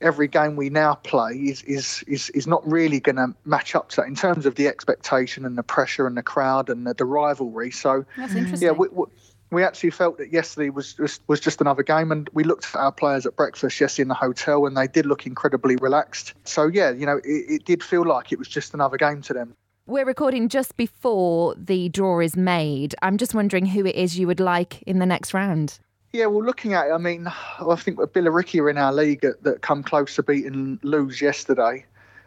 [0.00, 3.88] every game we now play is is is, is not really going to match up
[3.90, 6.94] to that in terms of the expectation and the pressure and the crowd and the,
[6.94, 7.70] the rivalry.
[7.70, 8.38] So That's mm-hmm.
[8.38, 8.66] interesting.
[8.66, 9.04] yeah, we, we,
[9.50, 12.76] we actually felt that yesterday was, was was just another game, and we looked at
[12.76, 16.34] our players at breakfast yesterday in the hotel, and they did look incredibly relaxed.
[16.44, 19.34] So yeah, you know, it, it did feel like it was just another game to
[19.34, 19.54] them.
[19.86, 22.94] We're recording just before the draw is made.
[23.02, 25.80] I'm just wondering who it is you would like in the next round.
[26.12, 29.42] Yeah, well, looking at it, I mean, I think Billericay are in our league that,
[29.44, 31.84] that come close to beating Lewes yesterday.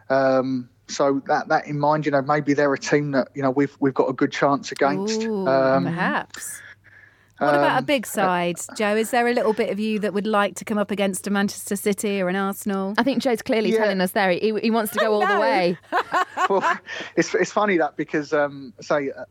[0.10, 3.52] Um, so that that in mind, you know, maybe they're a team that you know
[3.52, 5.24] we've we've got a good chance against.
[5.24, 6.62] Ooh, um, perhaps.
[7.40, 8.96] What about a Um, big side, Joe?
[8.96, 11.30] Is there a little bit of you that would like to come up against a
[11.30, 12.94] Manchester City or an Arsenal?
[12.98, 13.80] I think Joe's clearly Yeah.
[13.80, 15.78] telling us there he, he wants to go all the way.
[16.50, 16.80] well,
[17.18, 19.26] it's it's funny that because um, say uh,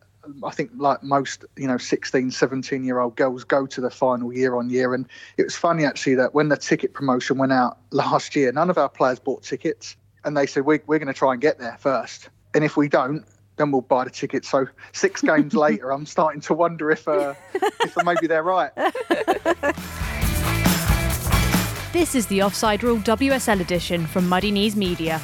[0.44, 4.32] I think like most you know 16, 17 year old girls go to the final
[4.32, 5.06] year on year, and
[5.36, 8.78] it was funny actually that when the ticket promotion went out last year, none of
[8.78, 11.76] our players bought tickets, and they said we, we're going to try and get there
[11.78, 13.24] first, and if we don't.
[13.56, 14.46] Then we'll buy the ticket.
[14.46, 18.72] So six games later, I'm starting to wonder if, uh, if maybe they're right.
[21.92, 25.20] This is the Offside Rule WSL edition from Muddy Knees Media.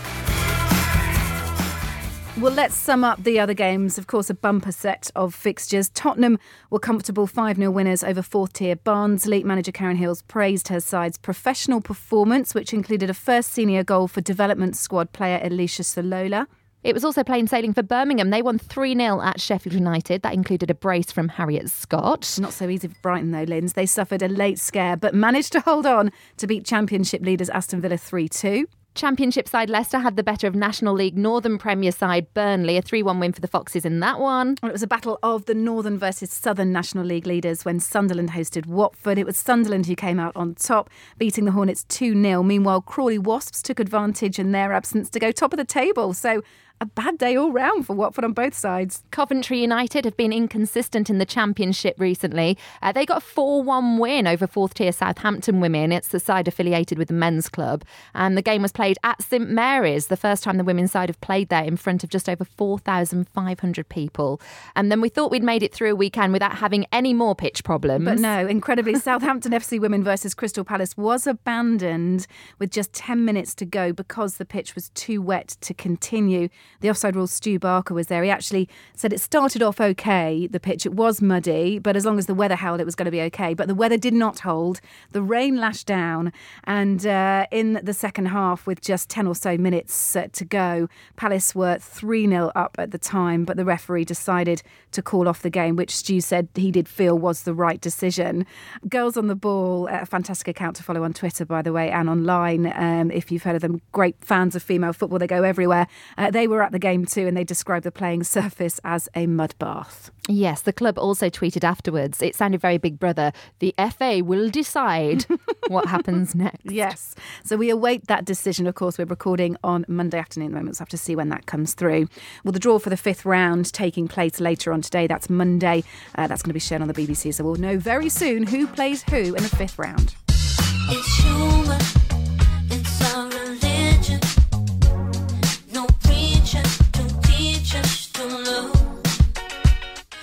[2.40, 3.98] Well, let's sum up the other games.
[3.98, 5.88] Of course, a bumper set of fixtures.
[5.88, 6.38] Tottenham
[6.70, 9.42] were comfortable 5 0 winners over fourth tier Barnsley.
[9.42, 14.20] Manager Karen Hills praised her side's professional performance, which included a first senior goal for
[14.20, 16.46] development squad player Alicia Solola.
[16.84, 18.30] It was also plain sailing for Birmingham.
[18.30, 20.22] They won 3 0 at Sheffield United.
[20.22, 22.38] That included a brace from Harriet Scott.
[22.40, 23.72] Not so easy for Brighton, though, Linz.
[23.72, 27.80] They suffered a late scare, but managed to hold on to beat Championship leaders Aston
[27.80, 28.68] Villa 3 2.
[28.94, 32.76] Championship side Leicester had the better of National League Northern Premier side Burnley.
[32.76, 34.56] A 3 1 win for the Foxes in that one.
[34.62, 38.30] Well, it was a battle of the Northern versus Southern National League leaders when Sunderland
[38.30, 39.18] hosted Watford.
[39.18, 42.42] It was Sunderland who came out on top, beating the Hornets 2 0.
[42.42, 46.12] Meanwhile, Crawley Wasps took advantage in their absence to go top of the table.
[46.12, 46.42] So,
[46.80, 49.02] a bad day all round for Watford on both sides.
[49.10, 52.56] Coventry United have been inconsistent in the Championship recently.
[52.82, 55.92] Uh, they got a 4 1 win over fourth tier Southampton women.
[55.92, 57.84] It's the side affiliated with the men's club.
[58.14, 61.20] And the game was played at St Mary's, the first time the women's side have
[61.20, 64.40] played there in front of just over 4,500 people.
[64.76, 67.64] And then we thought we'd made it through a weekend without having any more pitch
[67.64, 68.04] problems.
[68.04, 72.26] But no, incredibly, Southampton FC women versus Crystal Palace was abandoned
[72.58, 76.48] with just 10 minutes to go because the pitch was too wet to continue.
[76.80, 78.22] The offside rule, Stu Barker was there.
[78.22, 80.86] He actually said it started off okay, the pitch.
[80.86, 83.22] It was muddy, but as long as the weather held, it was going to be
[83.22, 83.54] okay.
[83.54, 84.80] But the weather did not hold.
[85.12, 86.32] The rain lashed down.
[86.64, 90.88] And uh, in the second half, with just 10 or so minutes uh, to go,
[91.16, 95.42] Palace were 3 0 up at the time, but the referee decided to call off
[95.42, 98.46] the game, which Stu said he did feel was the right decision.
[98.88, 102.08] Girls on the Ball, a fantastic account to follow on Twitter, by the way, and
[102.08, 102.72] online.
[102.74, 105.86] Um, if you've heard of them, great fans of female football, they go everywhere.
[106.16, 109.26] Uh, they were at the game too, and they described the playing surface as a
[109.26, 110.10] mud bath.
[110.28, 112.20] Yes, the club also tweeted afterwards.
[112.20, 113.32] It sounded very Big Brother.
[113.60, 115.24] The FA will decide
[115.68, 116.70] what happens next.
[116.70, 117.14] Yes.
[117.44, 118.66] So we await that decision.
[118.66, 121.16] Of course, we're recording on Monday afternoon at the moment, so I have to see
[121.16, 122.08] when that comes through.
[122.44, 125.06] Well, the draw for the fifth round taking place later on today.
[125.06, 125.84] That's Monday.
[126.14, 128.66] Uh, that's going to be shown on the BBC, so we'll know very soon who
[128.66, 130.14] plays who in the fifth round.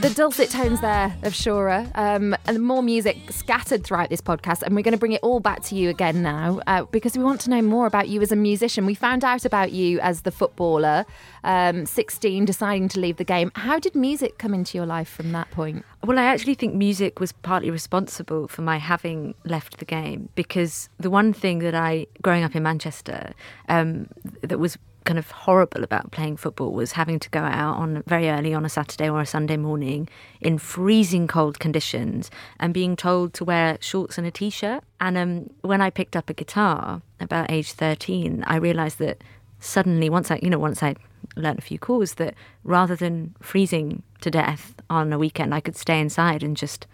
[0.06, 4.76] The dulcet tones there of Shura, um, and more music scattered throughout this podcast, and
[4.76, 7.42] we're going to bring it all back to you again now uh, because we want
[7.42, 8.86] to know more about you as a musician.
[8.86, 11.08] We found out about you as the footballer,
[11.44, 13.52] um, 16, deciding to leave the game.
[13.56, 15.84] How did music come into your life from that point?
[16.04, 20.88] Well, I actually think music was partly responsible for my having left the game because
[21.00, 23.34] the one thing that I, growing up in Manchester,
[23.70, 24.10] um,
[24.44, 28.30] that was kind of horrible about playing football was having to go out on very
[28.30, 30.10] early on a Saturday or a Sunday morning
[30.42, 34.84] in freezing cold conditions and being told to wear shorts and a t-shirt.
[35.00, 39.24] And um, when I picked up a guitar about age 13, I realised that
[39.60, 40.96] suddenly once I, you know, once I
[41.36, 45.78] learned a few chords, that rather than freezing to death on a weekend, I could
[45.78, 46.88] stay inside and just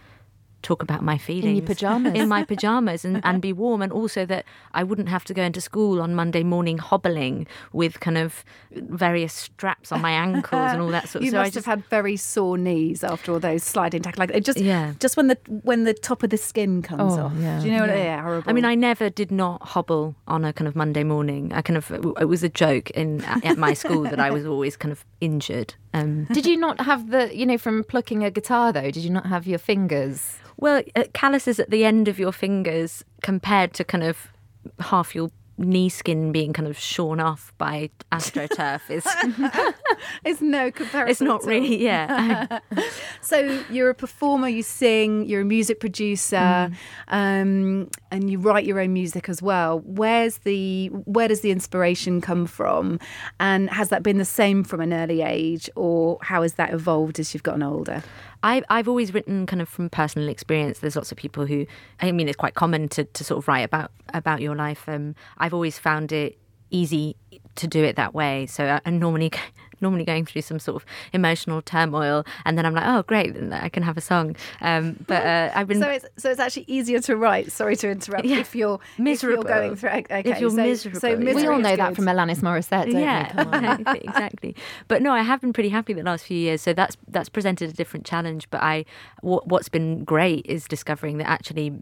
[0.62, 2.14] talk about my feelings in pyjamas.
[2.14, 5.44] in my pajamas and, and be warm and also that I wouldn't have to go
[5.44, 10.82] into school on Monday morning hobbling with kind of various straps on my ankles and
[10.82, 13.32] all that sort of You so I must just have had very sore knees after
[13.32, 14.20] all those sliding tackles.
[14.20, 14.94] Like it just, Yeah.
[15.00, 17.34] just when the when the top of the skin comes Oh, off.
[17.40, 17.60] yeah.
[17.60, 17.90] Do you know what?
[17.98, 18.50] Yeah, horrible.
[18.50, 21.52] I mean, I never did not hobble on a kind of Monday morning.
[21.54, 24.78] I kind of it was a joke in at my school that I was always
[24.78, 25.76] kind of injured.
[25.94, 29.10] Um, Did you not have the, you know, from plucking a guitar though, did you
[29.10, 30.38] not have your fingers?
[30.58, 34.32] well, uh, calluses at the end of your fingers compared to kind of
[34.80, 39.06] half your knee skin being kind of shorn off by astroturf is
[40.26, 41.10] it's no comparison.
[41.12, 42.60] it's not really yeah.
[43.22, 46.74] So you're a performer, you sing, you're a music producer, Mm.
[47.08, 49.80] um, and you write your own music as well.
[49.86, 53.00] Where's the where does the inspiration come from,
[53.40, 57.20] and has that been the same from an early age, or how has that evolved
[57.20, 58.04] as you've gotten older?
[58.44, 60.80] I, I've always written kind of from personal experience.
[60.80, 61.66] There's lots of people who,
[62.00, 64.84] I mean, it's quite common to, to sort of write about about your life.
[64.88, 66.38] Um, I've always found it
[66.72, 67.16] easy
[67.56, 68.48] to do it that way.
[68.48, 69.32] So I, I normally
[69.82, 73.54] normally going through some sort of emotional turmoil, and then I'm like, oh great, then
[73.54, 74.36] I can have a song.
[74.62, 77.52] Um, but uh, I've been So it's so it's actually easier to write.
[77.52, 78.26] Sorry to interrupt.
[78.26, 78.38] Yeah.
[78.40, 79.44] If you're Miserable.
[79.44, 79.90] if you're going through.
[79.90, 81.16] Okay, If you're so, miserable, so yeah.
[81.34, 83.44] We all is know that from Alanis Morissette, don't yeah, we?
[83.44, 83.96] Come on.
[83.96, 84.56] exactly.
[84.88, 86.62] But no, I have been pretty happy the last few years.
[86.62, 88.50] So that's that's presented a different challenge.
[88.50, 88.86] But I,
[89.22, 91.74] what, what's been great is discovering that actually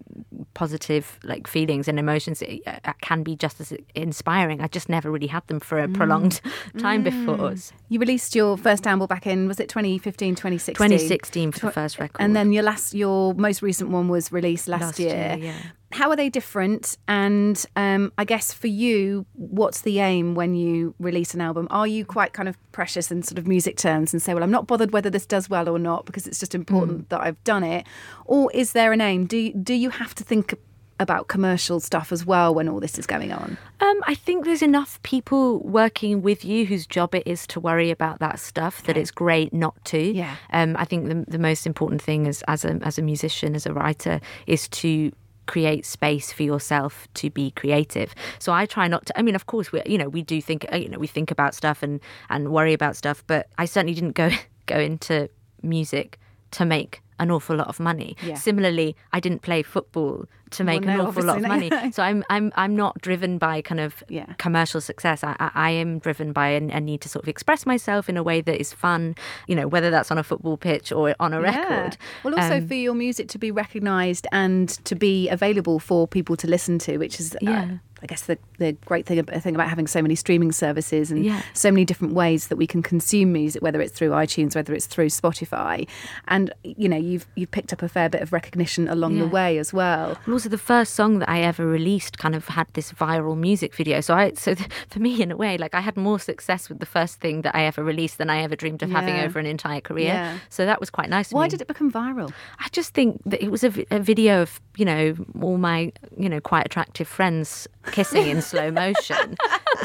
[0.53, 4.61] positive like feelings and emotions uh, can be just as inspiring.
[4.61, 6.41] I just never really had them for a prolonged
[6.77, 7.55] time before.
[7.91, 10.75] You released your first album back in was it 2015, 2016?
[10.75, 12.21] 2016 for the first record.
[12.21, 15.09] And then your last, your most recent one was released last, Last year.
[15.15, 15.53] year, yeah.
[15.91, 16.97] How are they different?
[17.07, 21.67] And um, I guess for you, what's the aim when you release an album?
[21.71, 24.51] Are you quite kind of precious in sort of music terms and say, well, I'm
[24.51, 27.05] not bothered whether this does well or not because it's just important Hmm.
[27.09, 27.87] that I've done it?
[28.25, 29.25] Or is there an aim?
[29.25, 30.53] Do do you have to think
[30.99, 33.57] about commercial stuff as well when all this is going on?
[33.79, 37.89] Um, I think there's enough people working with you whose job it is to worry
[37.89, 39.99] about that stuff that it's great not to.
[39.99, 40.35] Yeah.
[40.51, 43.65] Um, I think the, the most important thing as as a as a musician, as
[43.65, 45.11] a writer, is to
[45.49, 48.13] create space for yourself to be creative.
[48.37, 49.17] So I try not to.
[49.17, 51.31] I mean, of course, we you know we do think uh, you know we think
[51.31, 54.29] about stuff and and worry about stuff, but I certainly didn't go
[54.67, 55.29] go into
[55.63, 56.19] music
[56.51, 58.15] to make an awful lot of money.
[58.23, 58.35] Yeah.
[58.35, 61.69] Similarly, I didn't play football to make no, an awful lot of money.
[61.91, 64.33] So I'm I'm I'm not driven by kind of Yeah.
[64.37, 65.23] commercial success.
[65.23, 68.17] I, I, I am driven by a, a need to sort of express myself in
[68.17, 69.15] a way that is fun.
[69.47, 71.97] You know, whether that's on a football pitch or on a record.
[72.23, 76.35] Well, also Um, for your music to be recognised and to be available for people
[76.37, 77.67] to listen to, which is, uh, Yeah.
[78.01, 81.41] I guess, the, the great thing, thing about having so many streaming services and Yeah.
[81.53, 84.85] so many different ways that we can consume music, whether it's through iTunes, whether it's
[84.85, 85.85] through Spotify,
[86.29, 89.57] and you know, you've you've picked up a fair bit of recognition along the way
[89.57, 90.17] as well.
[90.39, 93.75] And also, the first song that I ever released kind of had this viral music
[93.75, 93.99] video.
[93.99, 96.79] So, I so th- for me, in a way, like I had more success with
[96.79, 99.45] the first thing that I ever released than I ever dreamed of having over an
[99.45, 100.13] entire career.
[100.13, 100.37] Yeah.
[100.47, 101.33] So that was quite nice.
[101.33, 101.49] Why me.
[101.49, 102.31] did it become viral?
[102.57, 106.39] I just think that it was a, video of you know all my you know
[106.39, 109.35] quite attractive friends kissing in slow motion.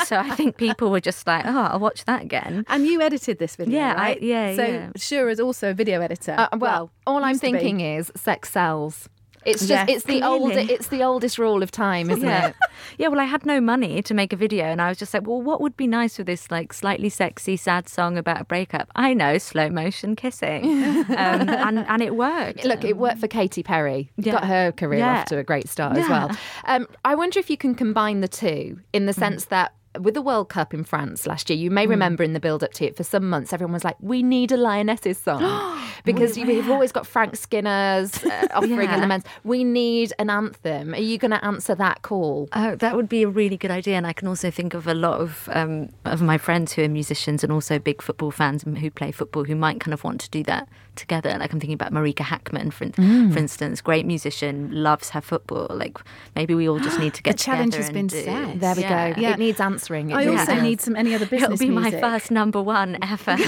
[0.05, 2.65] so I think people were just like, oh, I'll watch that again.
[2.69, 4.91] And you edited this video, Yeah, I- yeah, So yeah.
[4.97, 6.37] Shura is also a video editor.
[6.39, 7.59] Uh, well, all I'm used to be.
[7.59, 9.09] thinking is sex sells.
[9.47, 12.49] It's just Yeah, it's the old it's the oldest rule of time, isn't Yeah.
[12.49, 12.55] it?
[12.99, 15.27] yeah, well, I had no money to make a video, and I was just like,
[15.27, 18.91] well, what would be nice for this like slightly sexy, sad song about a breakup?
[18.97, 20.65] I know, slow motion kissing,
[21.09, 22.65] um, and and it worked.
[22.65, 24.11] Look, it worked for Katy Perry.
[24.17, 24.33] Yeah.
[24.33, 26.31] Got her career off to a great start as well.
[26.65, 30.23] Um, I wonder if you can combine the two in the sense that with the
[30.23, 32.97] World Cup in France last year, you may remember in the build up to it,
[32.97, 35.43] for some months, everyone was like, we need a Lionesses song.
[36.05, 39.25] because you, you've always got Frank Skinner's uh, offering in the men's.
[39.43, 40.95] We need an anthem.
[40.95, 42.49] Are you going to answer that call?
[42.53, 44.95] Oh, that would be a really good idea, and I can also think of a
[44.95, 48.91] lot of um, of my friends who are musicians and also big football fans who
[48.91, 51.37] play football who might kind of want to do that together.
[51.39, 53.33] Like I'm thinking about Marika Hackman, for, in- mm.
[53.33, 55.67] for instance, great musician, loves her football.
[55.71, 55.99] Like
[56.37, 58.61] maybe we all just need to get the challenge together has and been do- set.
[58.61, 59.13] There we Yeah.
[59.13, 59.21] go.
[59.21, 59.31] Yeah.
[59.33, 60.11] It needs answering.
[60.11, 60.63] It I really also does.
[60.63, 61.95] need some any other business It'll be music.
[61.95, 63.37] my first number one ever.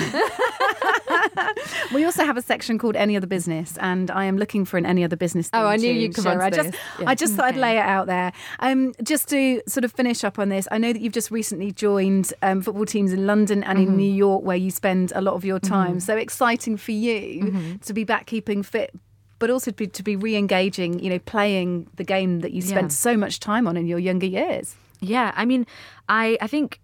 [1.95, 4.87] We also have a section called Any Other Business, and I am looking for an
[4.87, 5.49] Any Other Business.
[5.53, 6.41] Oh, I knew you'd come Shura.
[6.43, 6.75] I just.
[6.99, 7.09] Yeah.
[7.11, 8.33] I just thought I'd lay it out there.
[8.61, 11.73] Um, just to sort of finish up on this, I know that you've just recently
[11.73, 13.91] joined um, football teams in London and Mm-hmm.
[13.91, 16.01] in New York, where you spend a lot of your time.
[16.01, 17.77] So exciting for you Mm-hmm.
[17.79, 18.93] to be back keeping fit.
[19.39, 22.85] But also to be, to be re-engaging, you know, playing the game that you spent
[22.87, 22.89] Yeah.
[22.89, 24.75] so much time on in your younger years.
[25.01, 25.67] Yeah, I mean,
[26.09, 26.81] I I think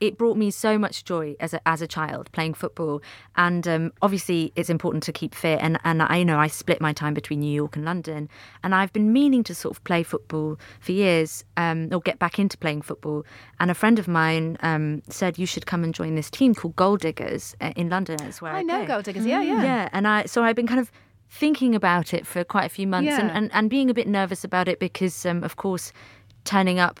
[0.00, 3.02] it brought me so much joy as a as a child playing football,
[3.36, 5.58] and um, obviously it's important to keep fit.
[5.62, 8.28] And and I know I split my time between New York and London,
[8.62, 12.38] and I've been meaning to sort of play football for years, um, or get back
[12.38, 13.24] into playing football.
[13.58, 16.76] And a friend of mine um, said you should come and join this team called
[16.76, 18.16] Gold Diggers uh, in London.
[18.18, 18.86] That's where I, I know play.
[18.86, 19.62] Gold Diggers, yeah, yeah.
[19.62, 20.90] Yeah, and I so I've been kind of
[21.28, 23.36] thinking about it for quite a few months and, Yeah.
[23.36, 25.92] and, and being a bit nervous about it because um, of course
[26.44, 27.00] turning up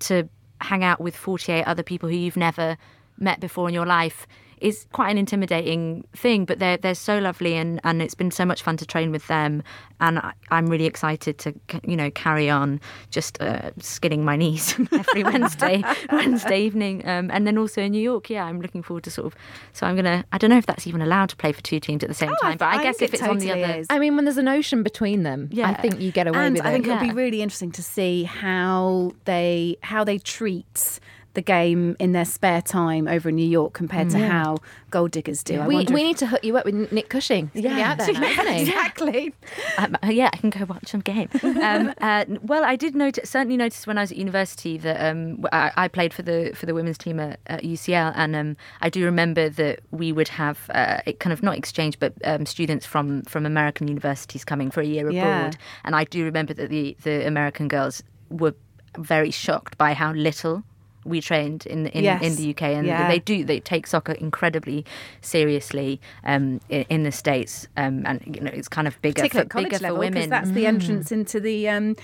[0.00, 0.28] to
[0.64, 2.76] hang out with 48 other people who you've never
[3.18, 4.26] met before in your life
[4.62, 8.44] is quite an intimidating thing but they're they're so lovely and and it's been so
[8.44, 9.62] much fun to train with them
[10.00, 14.78] and I, I'm really excited to you know carry on just uh, skinning my knees
[14.92, 19.04] every Wednesday Wednesday evening um, and then also in New York yeah I'm looking forward
[19.04, 19.34] to sort of
[19.72, 22.02] so I'm gonna I don't know if that's even allowed to play for two teams
[22.02, 23.46] at the same Oh, time I- but I, I guess if it it's on the
[23.48, 23.86] totally other is.
[23.90, 25.68] I mean, when there's an ocean between them, yeah.
[25.70, 26.70] I think you get away and with I it.
[26.70, 31.00] I think it'll be really interesting to see how they how they treat
[31.34, 34.58] the game in their spare time over in New York compared to how
[34.90, 35.62] gold diggers do.
[35.62, 37.50] We, we need to hook you up with Nick Cushing.
[37.54, 39.32] He's gonna be out there now, isn't exactly.
[39.78, 41.28] Um, uh, yeah, I can go watch some game.
[41.62, 45.44] Um, uh, well, I did notice, certainly notice when I was at university that um,
[45.52, 48.88] I, I played for the for the women's team at, at UCL, and um, I
[48.90, 52.84] do remember that we would have uh, it kind of not exchange, but um, students
[52.84, 55.22] from from American universities coming for a year Yeah.
[55.46, 58.54] abroad, and I do remember that the the American girls were
[58.98, 60.64] very shocked by how little.
[61.04, 62.22] We trained in in, Yes.
[62.22, 63.08] in the UK, and Yeah.
[63.08, 64.84] they do they take soccer incredibly
[65.20, 69.44] seriously um, in, in the states, um, and you know it's kind of bigger for,
[69.44, 70.30] bigger for because women.
[70.30, 71.96] that's the entrance into the um,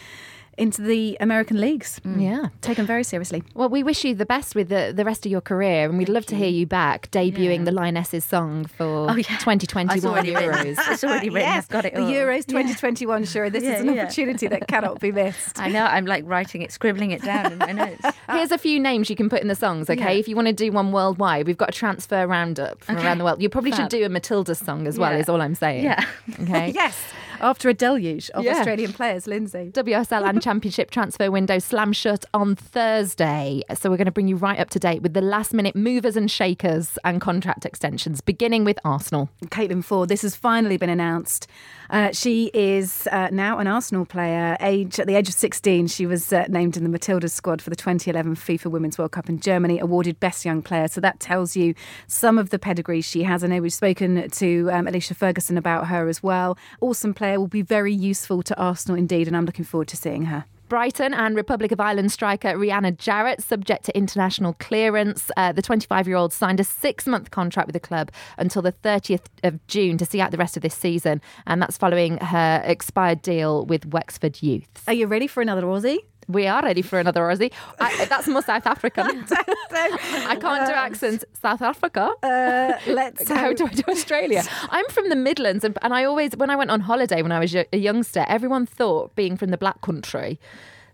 [0.59, 2.01] into the American leagues.
[2.05, 2.23] Mm.
[2.23, 2.49] Yeah.
[2.61, 3.43] taken very seriously.
[3.55, 6.09] Well, we wish you the best with the, the rest of your career, and we'd
[6.09, 9.23] love to hear you back debuting the Lionesses song for Oh, yeah.
[9.39, 10.75] 2021 It's already written.
[10.75, 10.93] Euros.
[10.93, 11.49] It's already written.
[11.49, 12.01] yes, I've got it the.
[12.01, 13.25] Euros 2021.
[13.25, 14.03] Sure, this Yeah, is an yeah.
[14.03, 15.59] opportunity that cannot be missed.
[15.61, 15.85] I know.
[15.85, 18.03] I'm like writing it, scribbling it down in my notes.
[18.31, 20.15] Here's a few names you can put in the songs, okay?
[20.15, 20.21] Yeah.
[20.21, 23.07] If you want to do one worldwide, we've got a transfer roundup from Okay.
[23.07, 23.41] around the world.
[23.43, 23.81] You probably Fab.
[23.83, 25.19] should do a Matilda song as well, Yeah.
[25.19, 25.85] is all I'm saying.
[25.85, 26.05] Yeah.
[26.43, 26.71] Okay.
[26.75, 26.99] yes,
[27.41, 28.59] after a deluge of Yeah.
[28.59, 29.71] Australian players, Lynsey.
[29.73, 33.63] WSL and Championship transfer window slam shut on Thursday.
[33.75, 36.17] So we're going to bring you right up to date with the last minute movers
[36.17, 39.29] and shakers and contract extensions, beginning with Arsenal.
[39.47, 40.09] Caitlin Foord.
[40.09, 41.47] This has finally been announced.
[41.91, 44.57] Uh, she is uh, now an Arsenal player.
[44.61, 47.71] Age at the age of 16, she was uh, named in the Matildas squad for
[47.71, 50.89] the 2011 FIFA Women's World Cup in Germany, awarded Best Young Player.
[50.89, 51.75] So that tells you
[52.07, 53.43] some of the pedigree she has.
[53.43, 56.59] I know we've spoken to um, Alicia Ferguson about her as well.
[56.81, 60.27] Awesome player, will be very useful to Arsenal indeed, and I'm looking forward to seeing
[60.27, 60.45] her.
[60.69, 65.31] Brighton and Republic of Ireland striker Rianna Jarrett, subject to international clearance.
[65.37, 68.73] Uh, the 25 year old signed a six month contract with the club until the
[68.73, 71.21] 30th of June to see out the rest of this season.
[71.47, 74.85] And that's following her expired deal with Wexford Youth.
[74.87, 75.99] Are you ready for another Aussie?
[76.29, 77.51] We are ready for another Aussie.
[77.81, 79.07] I, that's more South African.
[79.31, 81.25] I can't do accents.
[81.33, 82.13] South Africa.
[82.23, 84.45] Uh, let's How do I do Australia?
[84.69, 87.39] I'm from the Midlands, and, and I always, when I went on holiday when I
[87.39, 90.39] was a youngster, everyone thought, being from the Black Country,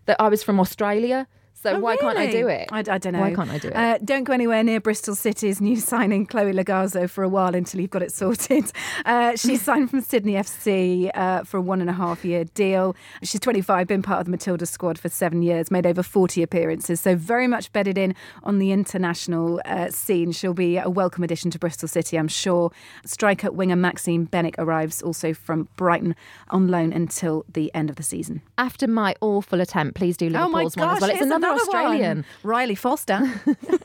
[0.05, 1.27] that I was from Australia.
[1.65, 2.69] So Oh, why can't I do it?
[2.71, 3.21] I, I don't know.
[3.21, 3.75] Why can't I do it?
[3.75, 7.81] Uh, don't go anywhere near Bristol City's new signing, Chloe Logarzo, for a while until
[7.81, 8.71] you've got it sorted.
[9.05, 12.95] Uh, she signed from Sydney FC uh, for a one and a half year deal.
[13.21, 16.99] She's 25, been part of the Matilda squad for seven years, made over 40 appearances,
[17.01, 20.31] so very much bedded in on the international uh, scene.
[20.31, 22.71] She'll be a welcome addition to Bristol City, I'm sure.
[23.05, 26.15] Striker winger Maxine Bennick arrives also from Brighton
[26.49, 28.41] on loan until the end of the season.
[28.57, 31.09] After my awful attempt, please do Liverpool's one as well.
[31.09, 31.85] It's here's another, one.
[31.85, 32.25] Australian.
[32.43, 33.19] Rylee Foster.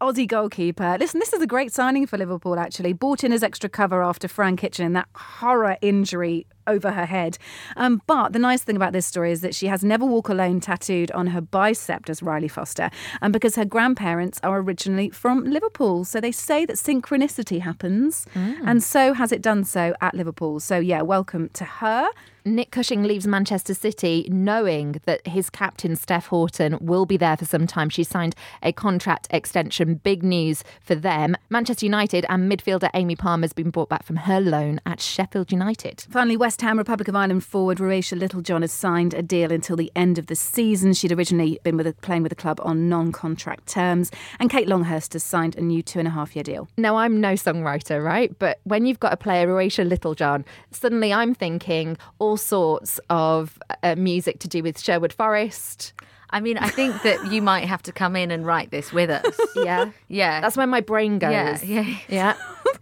[0.00, 0.96] Aussie goalkeeper.
[0.98, 2.94] Listen, this is a great signing for Liverpool, actually.
[2.94, 7.36] Bought in as extra cover after Fran Kitching and that horror injury over her head.
[7.76, 10.60] Um, but the nice thing about this story is that she has Never Walk Alone
[10.60, 12.90] tattooed on her bicep, does Rylee Foster,
[13.20, 16.04] and because her grandparents are originally from Liverpool.
[16.06, 20.60] So they say that synchronicity happens, and so has it done so at Liverpool.
[20.60, 22.08] So, yeah, welcome to her.
[22.50, 27.44] Nick Cushing leaves Manchester City knowing that his captain, Steph Houghton, will be there for
[27.44, 27.88] some time.
[27.88, 29.94] She signed a contract extension.
[29.94, 31.36] Big news for them.
[31.48, 35.52] Manchester United and midfielder Amy Palmer has been brought back from her loan at Sheffield
[35.52, 36.04] United.
[36.10, 39.92] Finally, West Ham Republic of Ireland forward Ruesha Littlejohn has signed a deal until the
[39.94, 40.92] end of the season.
[40.92, 45.12] She'd originally been with a, playing with the club on non-contract terms, and Kate Longhurst
[45.12, 46.68] has signed a new two and a half year deal.
[46.76, 48.36] Now, I'm no songwriter, right?
[48.40, 53.94] But when you've got a player, Ruesha Littlejohn, suddenly I'm thinking all sorts of uh,
[53.96, 55.92] music to do with Sherwood Forest.
[56.32, 59.10] I mean, I think that you might have to come in and write this with
[59.10, 59.38] us.
[59.56, 59.90] Yeah.
[60.08, 60.40] Yeah.
[60.40, 61.32] That's where my brain goes.
[61.32, 61.96] yeah, yeah.
[62.08, 62.34] Yeah.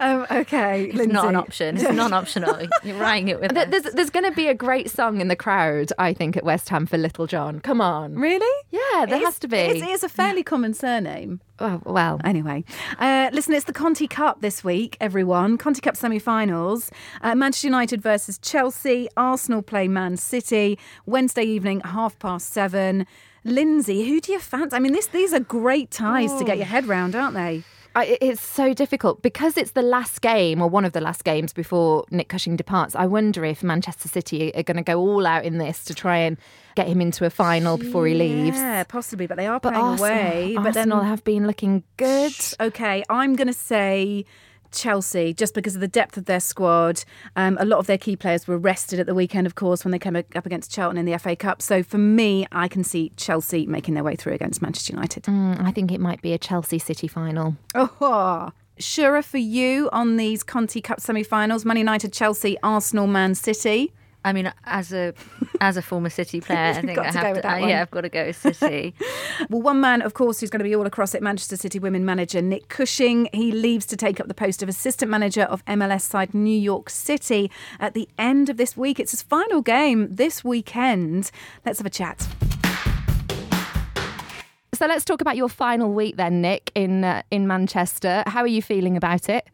[0.00, 1.76] Um, okay, It's not an option.
[1.76, 2.68] It's non-optional.
[2.84, 3.70] You're writing it with Th- us.
[3.82, 6.68] There's, there's going to be a great song in the crowd, I think, at West
[6.68, 7.58] Ham for Little John.
[7.58, 8.14] Come on.
[8.14, 8.64] Really?
[8.70, 9.56] Yeah, there It's- has to be.
[9.56, 11.40] It's, it's a fairly common surname.
[11.58, 12.64] Oh, well, Anyway,
[13.00, 15.58] uh, listen, it's the Conti Cup this week, everyone.
[15.58, 16.92] Conti Cup semi finals.
[17.20, 19.08] Uh, Manchester United versus Chelsea.
[19.16, 20.78] Arsenal play Man City.
[21.06, 23.04] Wednesday evening, half past seven.
[23.42, 24.76] Lynsey, who do you fancy?
[24.76, 27.64] I mean, this, these are great ties to get your head round, aren't they?
[27.96, 31.52] I, it's so difficult because it's the last game or one of the last games
[31.52, 32.94] before Nick Cushing departs.
[32.94, 36.18] I wonder if Manchester City are going to go all out in this to try
[36.18, 36.36] and
[36.76, 38.56] get him into a final before he leaves.
[38.56, 40.54] Yeah, possibly, but they are But playing Arsenal, away.
[40.56, 42.32] But Arsenal then, have been looking good.
[42.60, 44.24] okay, I'm going to say
[44.72, 47.04] Chelsea just because of the depth of their squad.
[47.36, 49.92] Um, a lot of their key players were rested at the weekend, of course, when
[49.92, 51.62] they came up against Charlton in the FA Cup.
[51.62, 55.24] So for me, I can see Chelsea making their way through against Manchester United.
[55.24, 57.56] Mm, I think it might be a Chelsea City final.
[57.74, 63.92] Oh, Shura for you on these Conti Cup semi-finals: Man United, Chelsea, Arsenal, Man City.
[64.24, 65.14] I mean, as a
[65.60, 67.60] as a former City player, I think got I to have go with that uh,
[67.60, 67.68] one.
[67.68, 68.94] yeah, I've got to go with City.
[69.50, 72.04] Well, one man, of course, who's going to be all across it, Manchester City women
[72.04, 73.28] manager Nick Cushing.
[73.32, 76.90] He leaves to take up the post of assistant manager of MLS side New York
[76.90, 78.98] City at the end of this week.
[78.98, 81.30] It's his final game this weekend.
[81.64, 82.26] Let's have a chat.
[84.74, 88.24] So let's talk about your final week then, Nick, in uh, in Manchester.
[88.26, 89.46] How are you feeling about it?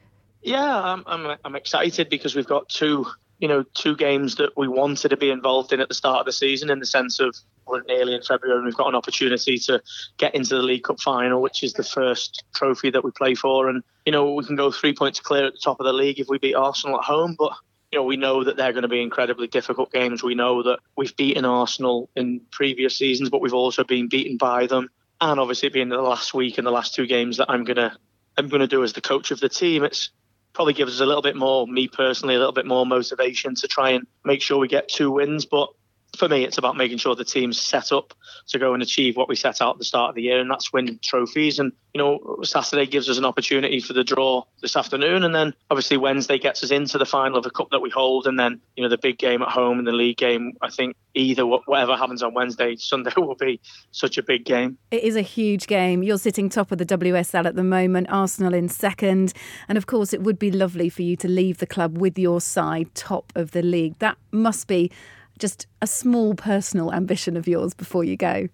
[0.42, 3.06] Yeah, I'm, I'm I'm excited because we've got two
[3.38, 6.26] you know two games that we wanted to be involved in at the start of
[6.26, 7.34] the season in the sense of
[7.66, 9.82] we're nearly in February and we've got an opportunity to
[10.18, 13.68] get into the League Cup final, which is the first trophy that we play for,
[13.68, 16.20] and you know we can go three points clear at the top of the league
[16.20, 17.52] if we beat Arsenal at home, but.
[17.92, 20.20] You know, we know that they're going to be incredibly difficult games.
[20.20, 24.66] We know that we've beaten Arsenal in previous seasons, but we've also been beaten by
[24.66, 24.90] them.
[25.20, 27.96] And obviously, being the last week and the last two games that I'm gonna
[28.36, 30.10] I'm gonna do as the coach of the team, it's
[30.54, 33.68] probably gives us a little bit more, me personally, a little bit more motivation to
[33.68, 35.44] try and make sure we get two wins.
[35.44, 35.68] But
[36.14, 38.14] for me, it's about making sure the team's set up
[38.48, 40.50] to go and achieve what we set out at the start of the year, and
[40.50, 41.58] that's win trophies.
[41.58, 45.54] And you know, Saturday gives us an opportunity for the draw this afternoon, and then
[45.70, 48.60] obviously Wednesday gets us into the final of a cup that we hold, and then
[48.76, 50.52] you know the big game at home and the league game.
[50.60, 53.60] I think either whatever happens on Wednesday, Sunday will be
[53.92, 54.78] such a big game.
[54.90, 56.02] It is a huge game.
[56.02, 59.32] You're sitting top of the WSL at the moment, Arsenal in second.
[59.68, 62.40] And of course, it would be lovely for you to leave the club with your
[62.40, 63.98] side top of the league.
[63.98, 64.90] That must be
[65.38, 68.48] just a small personal ambition of yours before you go.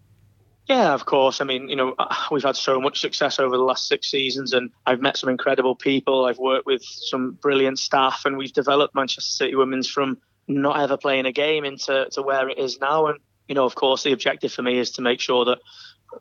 [0.66, 1.40] Yeah, of course.
[1.40, 4.52] I mean, you know, uh, we've had so much success over the last six seasons,
[4.52, 6.26] and I've met some incredible people.
[6.26, 10.96] I've worked with some brilliant staff, and we've developed Manchester City Women's from not ever
[10.96, 13.06] playing a game into to where it is now.
[13.06, 13.18] And
[13.48, 15.58] you know, of course, the objective for me is to make sure that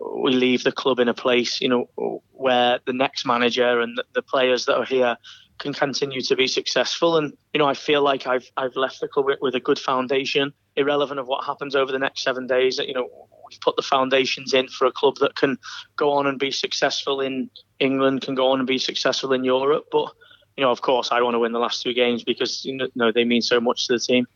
[0.02, 4.04] we leave the club in a place, you know, where the next manager and the,
[4.14, 5.16] the players that are here
[5.60, 7.18] can continue to be successful.
[7.18, 10.54] And you know, I feel like I've I've left the club with, a good foundation,
[10.76, 12.78] irrelevant of what happens over the next seven days.
[12.78, 13.10] That you know,
[13.50, 15.58] we've put the foundations in for a club that can
[15.96, 17.50] go on and be successful in
[17.80, 20.12] England, can go on and be successful in Europe, but.
[20.60, 23.14] You know, of course, I want to win the last two games because you know
[23.14, 24.28] they mean so much to the team.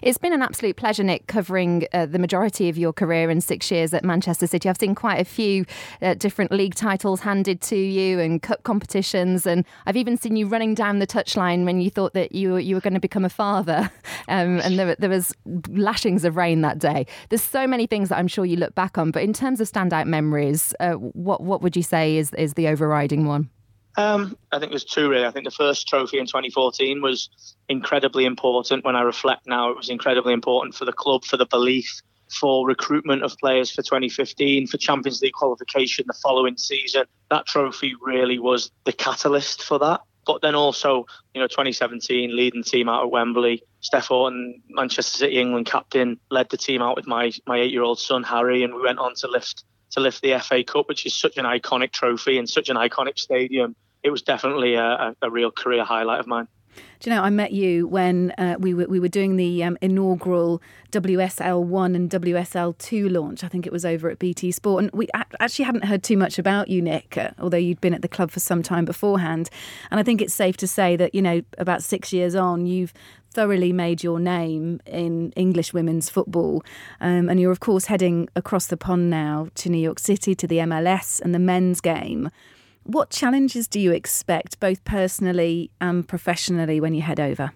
[0.00, 3.68] It's been an absolute pleasure, Nick, covering uh, the majority of your career in six
[3.68, 4.68] years at Manchester City.
[4.68, 5.64] I've seen quite a few
[6.00, 10.46] uh, different league titles handed to you and cup competitions, and I've even seen you
[10.46, 13.24] running down the touchline when you thought that you were, you were going to become
[13.24, 13.90] a father.
[14.28, 15.34] Um, and there, there was
[15.68, 17.06] lashings of rain that day.
[17.28, 19.70] There's so many things that I'm sure you look back on, but in terms of
[19.70, 23.50] standout memories, uh, what what would you say is is the overriding one?
[23.96, 25.26] Um, I think there's two really.
[25.26, 28.84] I think the first trophy in 2014 was incredibly important.
[28.84, 32.00] When I reflect now, it was incredibly important for the club, for the belief,
[32.32, 37.04] for recruitment of players for 2015, for Champions League qualification the following season.
[37.30, 40.00] That trophy really was the catalyst for that.
[40.24, 43.64] But then also, you know, 2017, leading team out at Wembley.
[43.80, 48.22] Steph Houghton, Manchester City England captain, led the team out with my my eight-year-old son
[48.22, 51.38] Harry, and we went on to lift to lift the FA Cup, which is such
[51.38, 53.76] an iconic trophy and such an iconic stadium.
[54.02, 56.48] It was definitely a, a, real career highlight of mine.
[57.00, 59.76] Do you know, I met you when uh, we were we were doing the um,
[59.80, 60.62] inaugural
[60.92, 63.42] WSL one and WSL two launch.
[63.42, 65.08] I think it was over at BT Sport, and we
[65.40, 68.30] actually hadn't heard too much about you, Nick, uh, although you'd been at the club
[68.30, 69.50] for some time beforehand.
[69.90, 72.92] And I think it's safe to say that you know, about six years on, you've
[73.32, 76.62] thoroughly made your name in English women's football,
[77.00, 80.46] um, and you're of course heading across the pond now to New York City to
[80.46, 82.30] the MLS and the men's game.
[82.84, 87.52] What challenges do you expect, both personally and professionally, when you head over?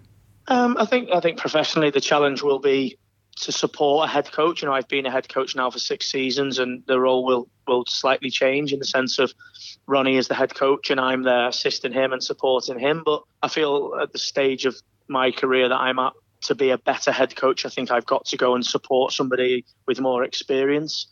[0.49, 2.99] Um, I think I think professionally the challenge will be
[3.41, 4.63] to support a head coach.
[4.63, 7.49] You know, I've been a head coach now for six seasons, and the role will
[7.67, 9.35] will slightly change in the sense of
[9.87, 13.03] Ronny is the head coach, and I'm there assisting him and supporting him.
[13.05, 14.77] But I feel at the stage of
[15.09, 16.13] my career that I'm at
[16.43, 19.65] to be a better head coach, I think I've got to go and support somebody
[19.87, 21.07] with more experience.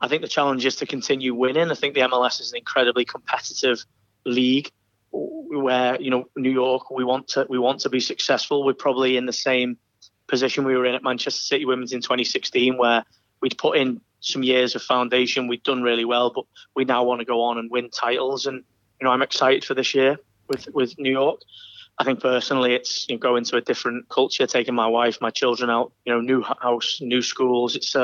[0.00, 1.70] I think the challenge is to continue winning.
[1.70, 3.84] I think the MLS is an incredibly competitive
[4.24, 4.70] league
[5.12, 8.64] where you know New York we want to we want to be successful.
[8.64, 9.76] We're probably in the same
[10.26, 13.04] position we were in at Manchester City Women's in 2016 where
[13.40, 16.44] we'd put in some years of foundation, we'd done really well, but
[16.76, 18.62] we now want to go on and win titles and
[19.00, 21.40] you know I'm excited for this year with with New York.
[21.98, 25.30] I think personally, it's you know, going to a different culture, taking my wife, my
[25.30, 27.76] children out, you know, new house, new schools.
[27.76, 27.94] It's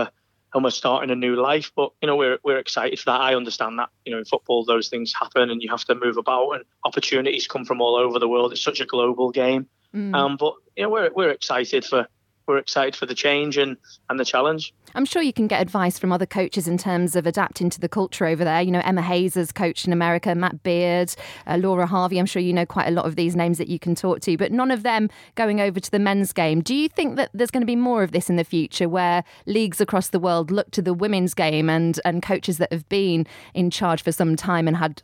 [0.52, 1.72] uh, almost starting a new life.
[1.74, 3.20] But you know, we're we're excited for that.
[3.20, 3.90] I understand that.
[4.04, 7.46] You know, in football, those things happen, and you have to move about, and opportunities
[7.46, 8.52] come from all over the world.
[8.52, 9.68] It's such a global game.
[10.14, 12.06] Um, but you know, we're we're excited for
[12.46, 13.76] we're excited for the change and,
[14.08, 14.72] and the challenge.
[14.94, 17.88] I'm sure you can get advice from other coaches in terms of adapting to the
[17.88, 18.62] culture over there.
[18.62, 21.14] You know, Emma Hayes has coached in America, Matt Beard,
[21.46, 22.18] uh, Laura Harvey.
[22.18, 24.36] I'm sure you know quite a lot of these names that you can talk to,
[24.36, 26.60] but none of them going over to the men's game.
[26.60, 29.24] Do you think that there's going to be more of this in the future where
[29.44, 33.26] leagues across the world look to the women's game and, and coaches that have been
[33.54, 35.02] in charge for some time and had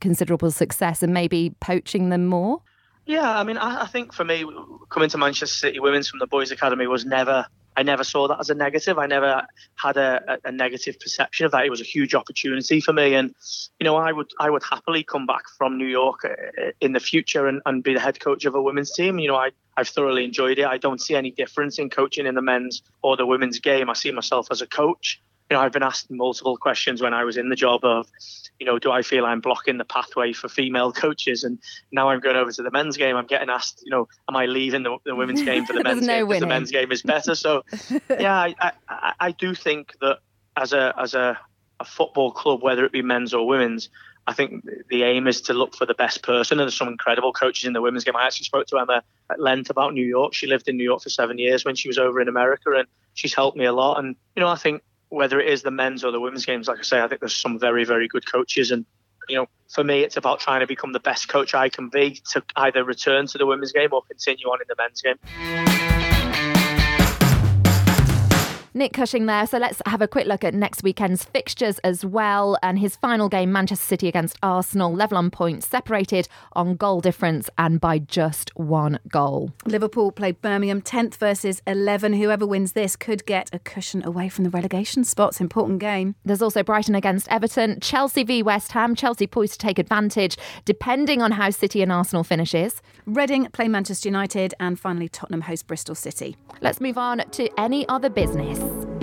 [0.00, 2.60] considerable success and maybe poaching them more?
[3.06, 4.46] Yeah, I mean, I, I think for me,
[4.88, 7.46] coming to Manchester City Women's from the boys' academy was never.
[7.76, 8.98] I never saw that as a negative.
[8.98, 9.44] I never
[9.74, 11.64] had a, a, negative perception of that.
[11.64, 13.34] It was a huge opportunity for me, and
[13.80, 17.00] you know, I would I would happily come back from New York uh, in the
[17.00, 19.18] future and, and be the head coach of a women's team.
[19.18, 20.66] You know, I I've thoroughly enjoyed it.
[20.66, 23.90] I don't see any difference in coaching in the men's or the women's game.
[23.90, 25.20] I see myself as a coach.
[25.54, 28.08] You know, I've been asked multiple questions when I was in the job of,
[28.58, 31.44] you know, do I feel I'm blocking the pathway for female coaches?
[31.44, 31.60] And
[31.92, 33.14] now I'm going over to the men's game.
[33.14, 36.04] I'm getting asked, you know, am I leaving the, the women's game for the men's
[36.08, 37.36] no game because the men's game is better?
[37.36, 37.62] So,
[38.10, 40.18] yeah, I, I, I- I do think that
[40.56, 41.38] as a as a,
[41.78, 43.90] a football club, whether it be men's or women's,
[44.26, 46.58] I think the aim is to look for the best person.
[46.58, 48.16] And there's some incredible coaches in the women's game.
[48.16, 50.34] I actually spoke to Emma at length about New York.
[50.34, 52.88] She lived in New York for seven years when she was over in America, and
[53.14, 54.00] she's helped me a lot.
[54.00, 54.82] And you know, I think
[55.14, 57.34] whether it is the men's or the women's games, like I say, I think there's
[57.34, 58.70] some very very good coaches.
[58.70, 58.84] And
[59.28, 62.20] you know, for me, it's about trying to become the best coach I can be
[62.32, 65.93] to either return to the women's game or continue on in the men's game.
[68.76, 69.46] Nick Cushing there.
[69.46, 72.58] So let's have a quick look at next weekend's fixtures as well.
[72.60, 77.48] And his final game, Manchester City against Arsenal, level on points, separated on goal difference
[77.56, 79.52] and by just one goal.
[79.64, 82.14] Liverpool play Birmingham 10th versus 11.
[82.14, 85.40] Whoever wins this could get a cushion away from the relegation spots.
[85.40, 86.16] Important game.
[86.24, 91.22] There's also Brighton against Everton, Chelsea v West Ham, Chelsea poised to take advantage depending
[91.22, 92.82] on how City and Arsenal finishes.
[93.06, 96.36] Reading play Manchester United and finally Tottenham host Bristol City.
[96.60, 98.63] Let's move on to any other business.
[98.64, 98.93] Podcast.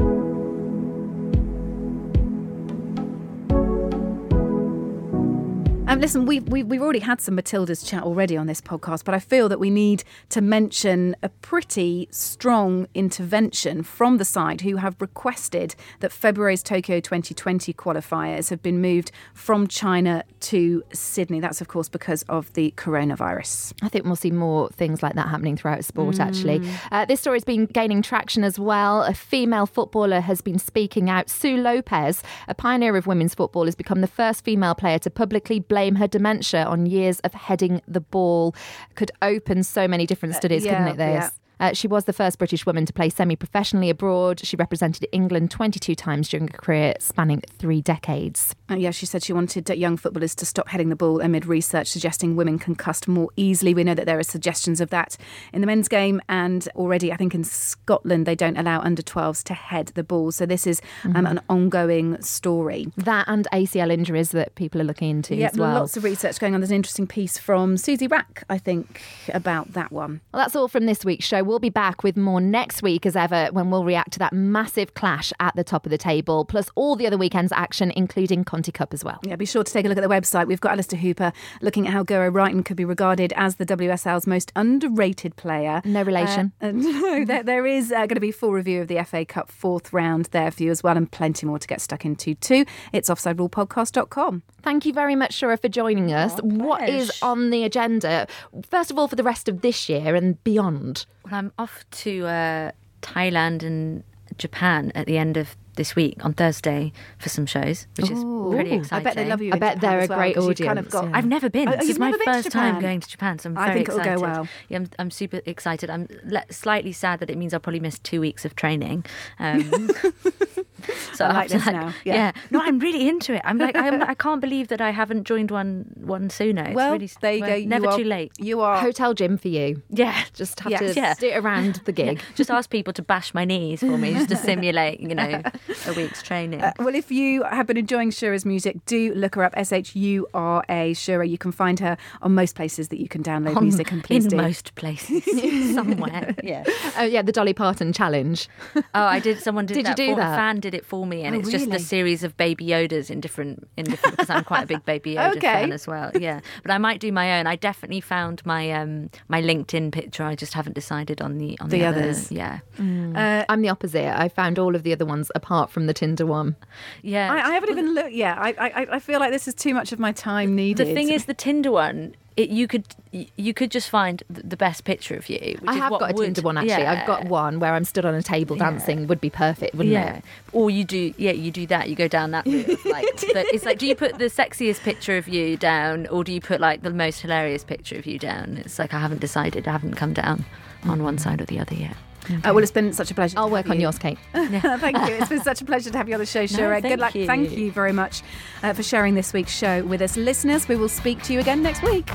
[5.92, 9.14] Um, listen, we've, we've, we've already had some Matilda's chat already on this podcast, but
[9.14, 14.78] I feel that we need to mention a pretty strong intervention from the side who
[14.78, 21.42] have requested that February's Tokyo 2020 qualifiers have been moved from China to Sydney.
[21.42, 23.74] That's, of course, because of the coronavirus.
[23.82, 26.66] I think we'll see more things like that happening throughout sport, actually.
[26.94, 29.04] Uh, this story's been gaining traction as well.
[29.04, 31.30] A female footballer has been speaking out.
[31.30, 35.60] Sue Lopez, a pioneer of women's football, has become the first female player to publicly
[35.60, 38.56] blame her dementia on years of heading the ball.
[38.96, 41.24] Could open so many different uh, studies, yeah, couldn't it, this?
[41.24, 41.30] yeah.
[41.62, 44.39] Uh, she was the first British woman to play semi professionally abroad.
[44.43, 48.55] She represented England 22 times during a career spanning three decades.
[48.70, 51.88] Uh, yeah, she said she wanted young footballers to stop heading the ball amid research
[51.88, 53.76] suggesting women concussed more easily.
[53.76, 55.16] We know that there are suggestions of that
[55.53, 59.43] in the men's game, and already I think in Scotland they don't allow under 12s
[59.43, 60.32] to head the ball.
[60.32, 62.88] So this is um, an ongoing story.
[62.97, 65.76] That and ACL injuries that people are looking into Yeah, as well.
[65.76, 66.62] lots of research going on.
[66.62, 69.01] There's an interesting piece from Suzy Wrack, I think,
[69.32, 70.22] about that one.
[70.34, 71.43] Well, that's all from this week's show.
[71.52, 74.93] We'll be back with more next week as ever when we'll react to that massive
[74.93, 78.72] clash at the top of the table, plus all the other weekend's action, including Conti
[78.72, 79.20] Cup as well.
[79.24, 80.47] Yeah, be sure to take a look at the website.
[80.47, 84.26] We've got Alistair Hooper looking at how Guro Reiten could be regarded as the WSL's
[84.26, 85.82] most underrated player.
[85.84, 86.54] No relation.
[86.62, 89.04] Uh, and no, there, there is uh, going to be a full review of the
[89.04, 92.06] FA Cup fourth round there for you as well, and plenty more to get stuck
[92.06, 92.64] into too.
[92.93, 94.43] It's offsiderulepodcast.com.
[94.62, 96.39] Thank you very much, Shura, for joining us.
[96.41, 98.28] what is on the agenda,
[98.70, 101.06] first of all, for the rest of this year and beyond?
[101.24, 104.04] Well, I'm off to uh, Thailand and
[104.38, 108.72] Japan at the end of this week on Thursday for some shows, which is pretty
[108.72, 108.98] exciting.
[109.00, 109.52] I bet they love you.
[109.52, 111.06] I in bet Japan they're as a well, great 'cause you've Kind of audience, got,
[111.10, 111.18] yeah.
[111.18, 111.68] I've never been.
[111.70, 112.82] Oh, this is my to first time Japan?
[112.82, 114.48] going to Japan, so I'm I very think it'll go well.
[114.70, 115.90] Yeah, I'm, I'm super excited.
[115.90, 119.06] I'm le- slightly sad that it means I'll probably miss two weeks of training.
[119.40, 119.90] Um,
[121.14, 122.16] so I I'll like have to, this now, yeah.
[122.16, 122.32] Yeah.
[122.50, 123.42] no, I'm really into it.
[123.46, 126.64] I'm like, I'm, I can't believe that I haven't joined one one sooner.
[126.66, 127.56] It's well, really, there you well, go.
[127.56, 128.32] You Never are- too late.
[128.40, 128.78] You are.
[128.80, 129.82] Hotel gym for you.
[129.90, 130.80] Yeah, Just have Yes.
[130.82, 131.14] to Yeah.
[131.14, 132.22] sit around the gig.
[132.36, 135.42] just ask people to bash my knees for me, just to simulate, you know,
[135.88, 136.62] a week's training.
[136.62, 139.53] Uh, well, if you have been enjoying Shura's music, do look her up.
[139.55, 141.28] S H U R A Shura.
[141.30, 144.26] You can find her on most places that you can download On- music, and please
[144.26, 144.38] in do.
[144.38, 145.24] most places,
[145.76, 146.36] somewhere.
[146.43, 146.64] Yeah.
[146.97, 148.47] Oh, yeah, the Dolly Parton challenge.
[148.76, 149.39] Oh, I did.
[149.41, 150.34] Someone did, Did you do for, that?
[150.34, 153.09] A fan did it for me, and Oh, it's just a series of baby Yodas
[153.09, 154.18] in different, in different.
[154.18, 155.41] Because I'm quite a big baby Yoda Okay.
[155.41, 156.12] fan as well.
[156.20, 157.47] Yeah, but I might do my own.
[157.47, 160.24] I definitely found my um my LinkedIn picture.
[160.24, 162.32] I just haven't decided on the on the, The other- others.
[162.32, 164.07] Yeah, Uh, I'm the opposite.
[164.20, 166.56] I found all of the other ones apart from the Tinder one.
[167.02, 167.32] yeah.
[167.32, 169.91] I, I haven't even looked Yeah, I, I I feel like this is too much
[169.91, 170.88] of my time needed.
[170.88, 174.86] The thing is, the Tinder one, it, you could you could just find the best
[174.86, 175.58] picture of you.
[175.60, 176.86] Which I is have what got a would- Tinder one actually.
[176.86, 178.70] I've got one where I'm stood on a table Yeah.
[178.70, 179.08] dancing.
[179.08, 180.18] Would be perfect, wouldn't yeah.
[180.18, 180.24] it?
[180.54, 181.89] Or you do, yeah, you do that.
[181.89, 182.70] You go down that route.
[182.70, 186.24] of, Like, the, it's like, do you put the sexiest picture of you down, or
[186.24, 188.58] do you put like the most hilarious picture of you down?
[188.64, 189.68] It's like I haven't decided.
[189.68, 190.45] I haven't come down
[190.86, 191.95] on one side or the other yet.
[192.30, 193.38] Uh, well, it's been such a pleasure.
[193.38, 194.18] I'll work have on yours, Kait.
[194.80, 195.16] thank you.
[195.16, 196.82] It's been such a pleasure to have you on the show, Shura.
[196.82, 197.16] thank Good luck.
[197.16, 197.26] you.
[197.26, 198.22] Thank you very much
[198.64, 200.18] uh, for sharing this week's show with us.
[200.18, 202.08] Listeners, we will speak to you again next week.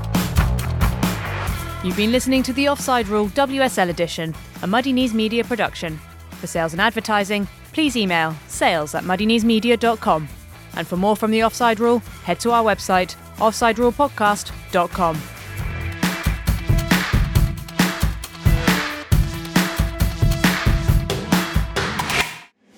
[1.84, 5.98] You've been listening to the Offside Rule WSL edition, a Muddy Knees Media production.
[6.40, 10.28] For sales and advertising, please email sales at muddykneesmedia.com.
[10.74, 15.35] And for more from the Offside Rule, head to our website, offsiderulepodcast.com.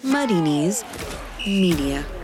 [0.09, 0.85] Muddy Knees
[1.47, 2.18] Media.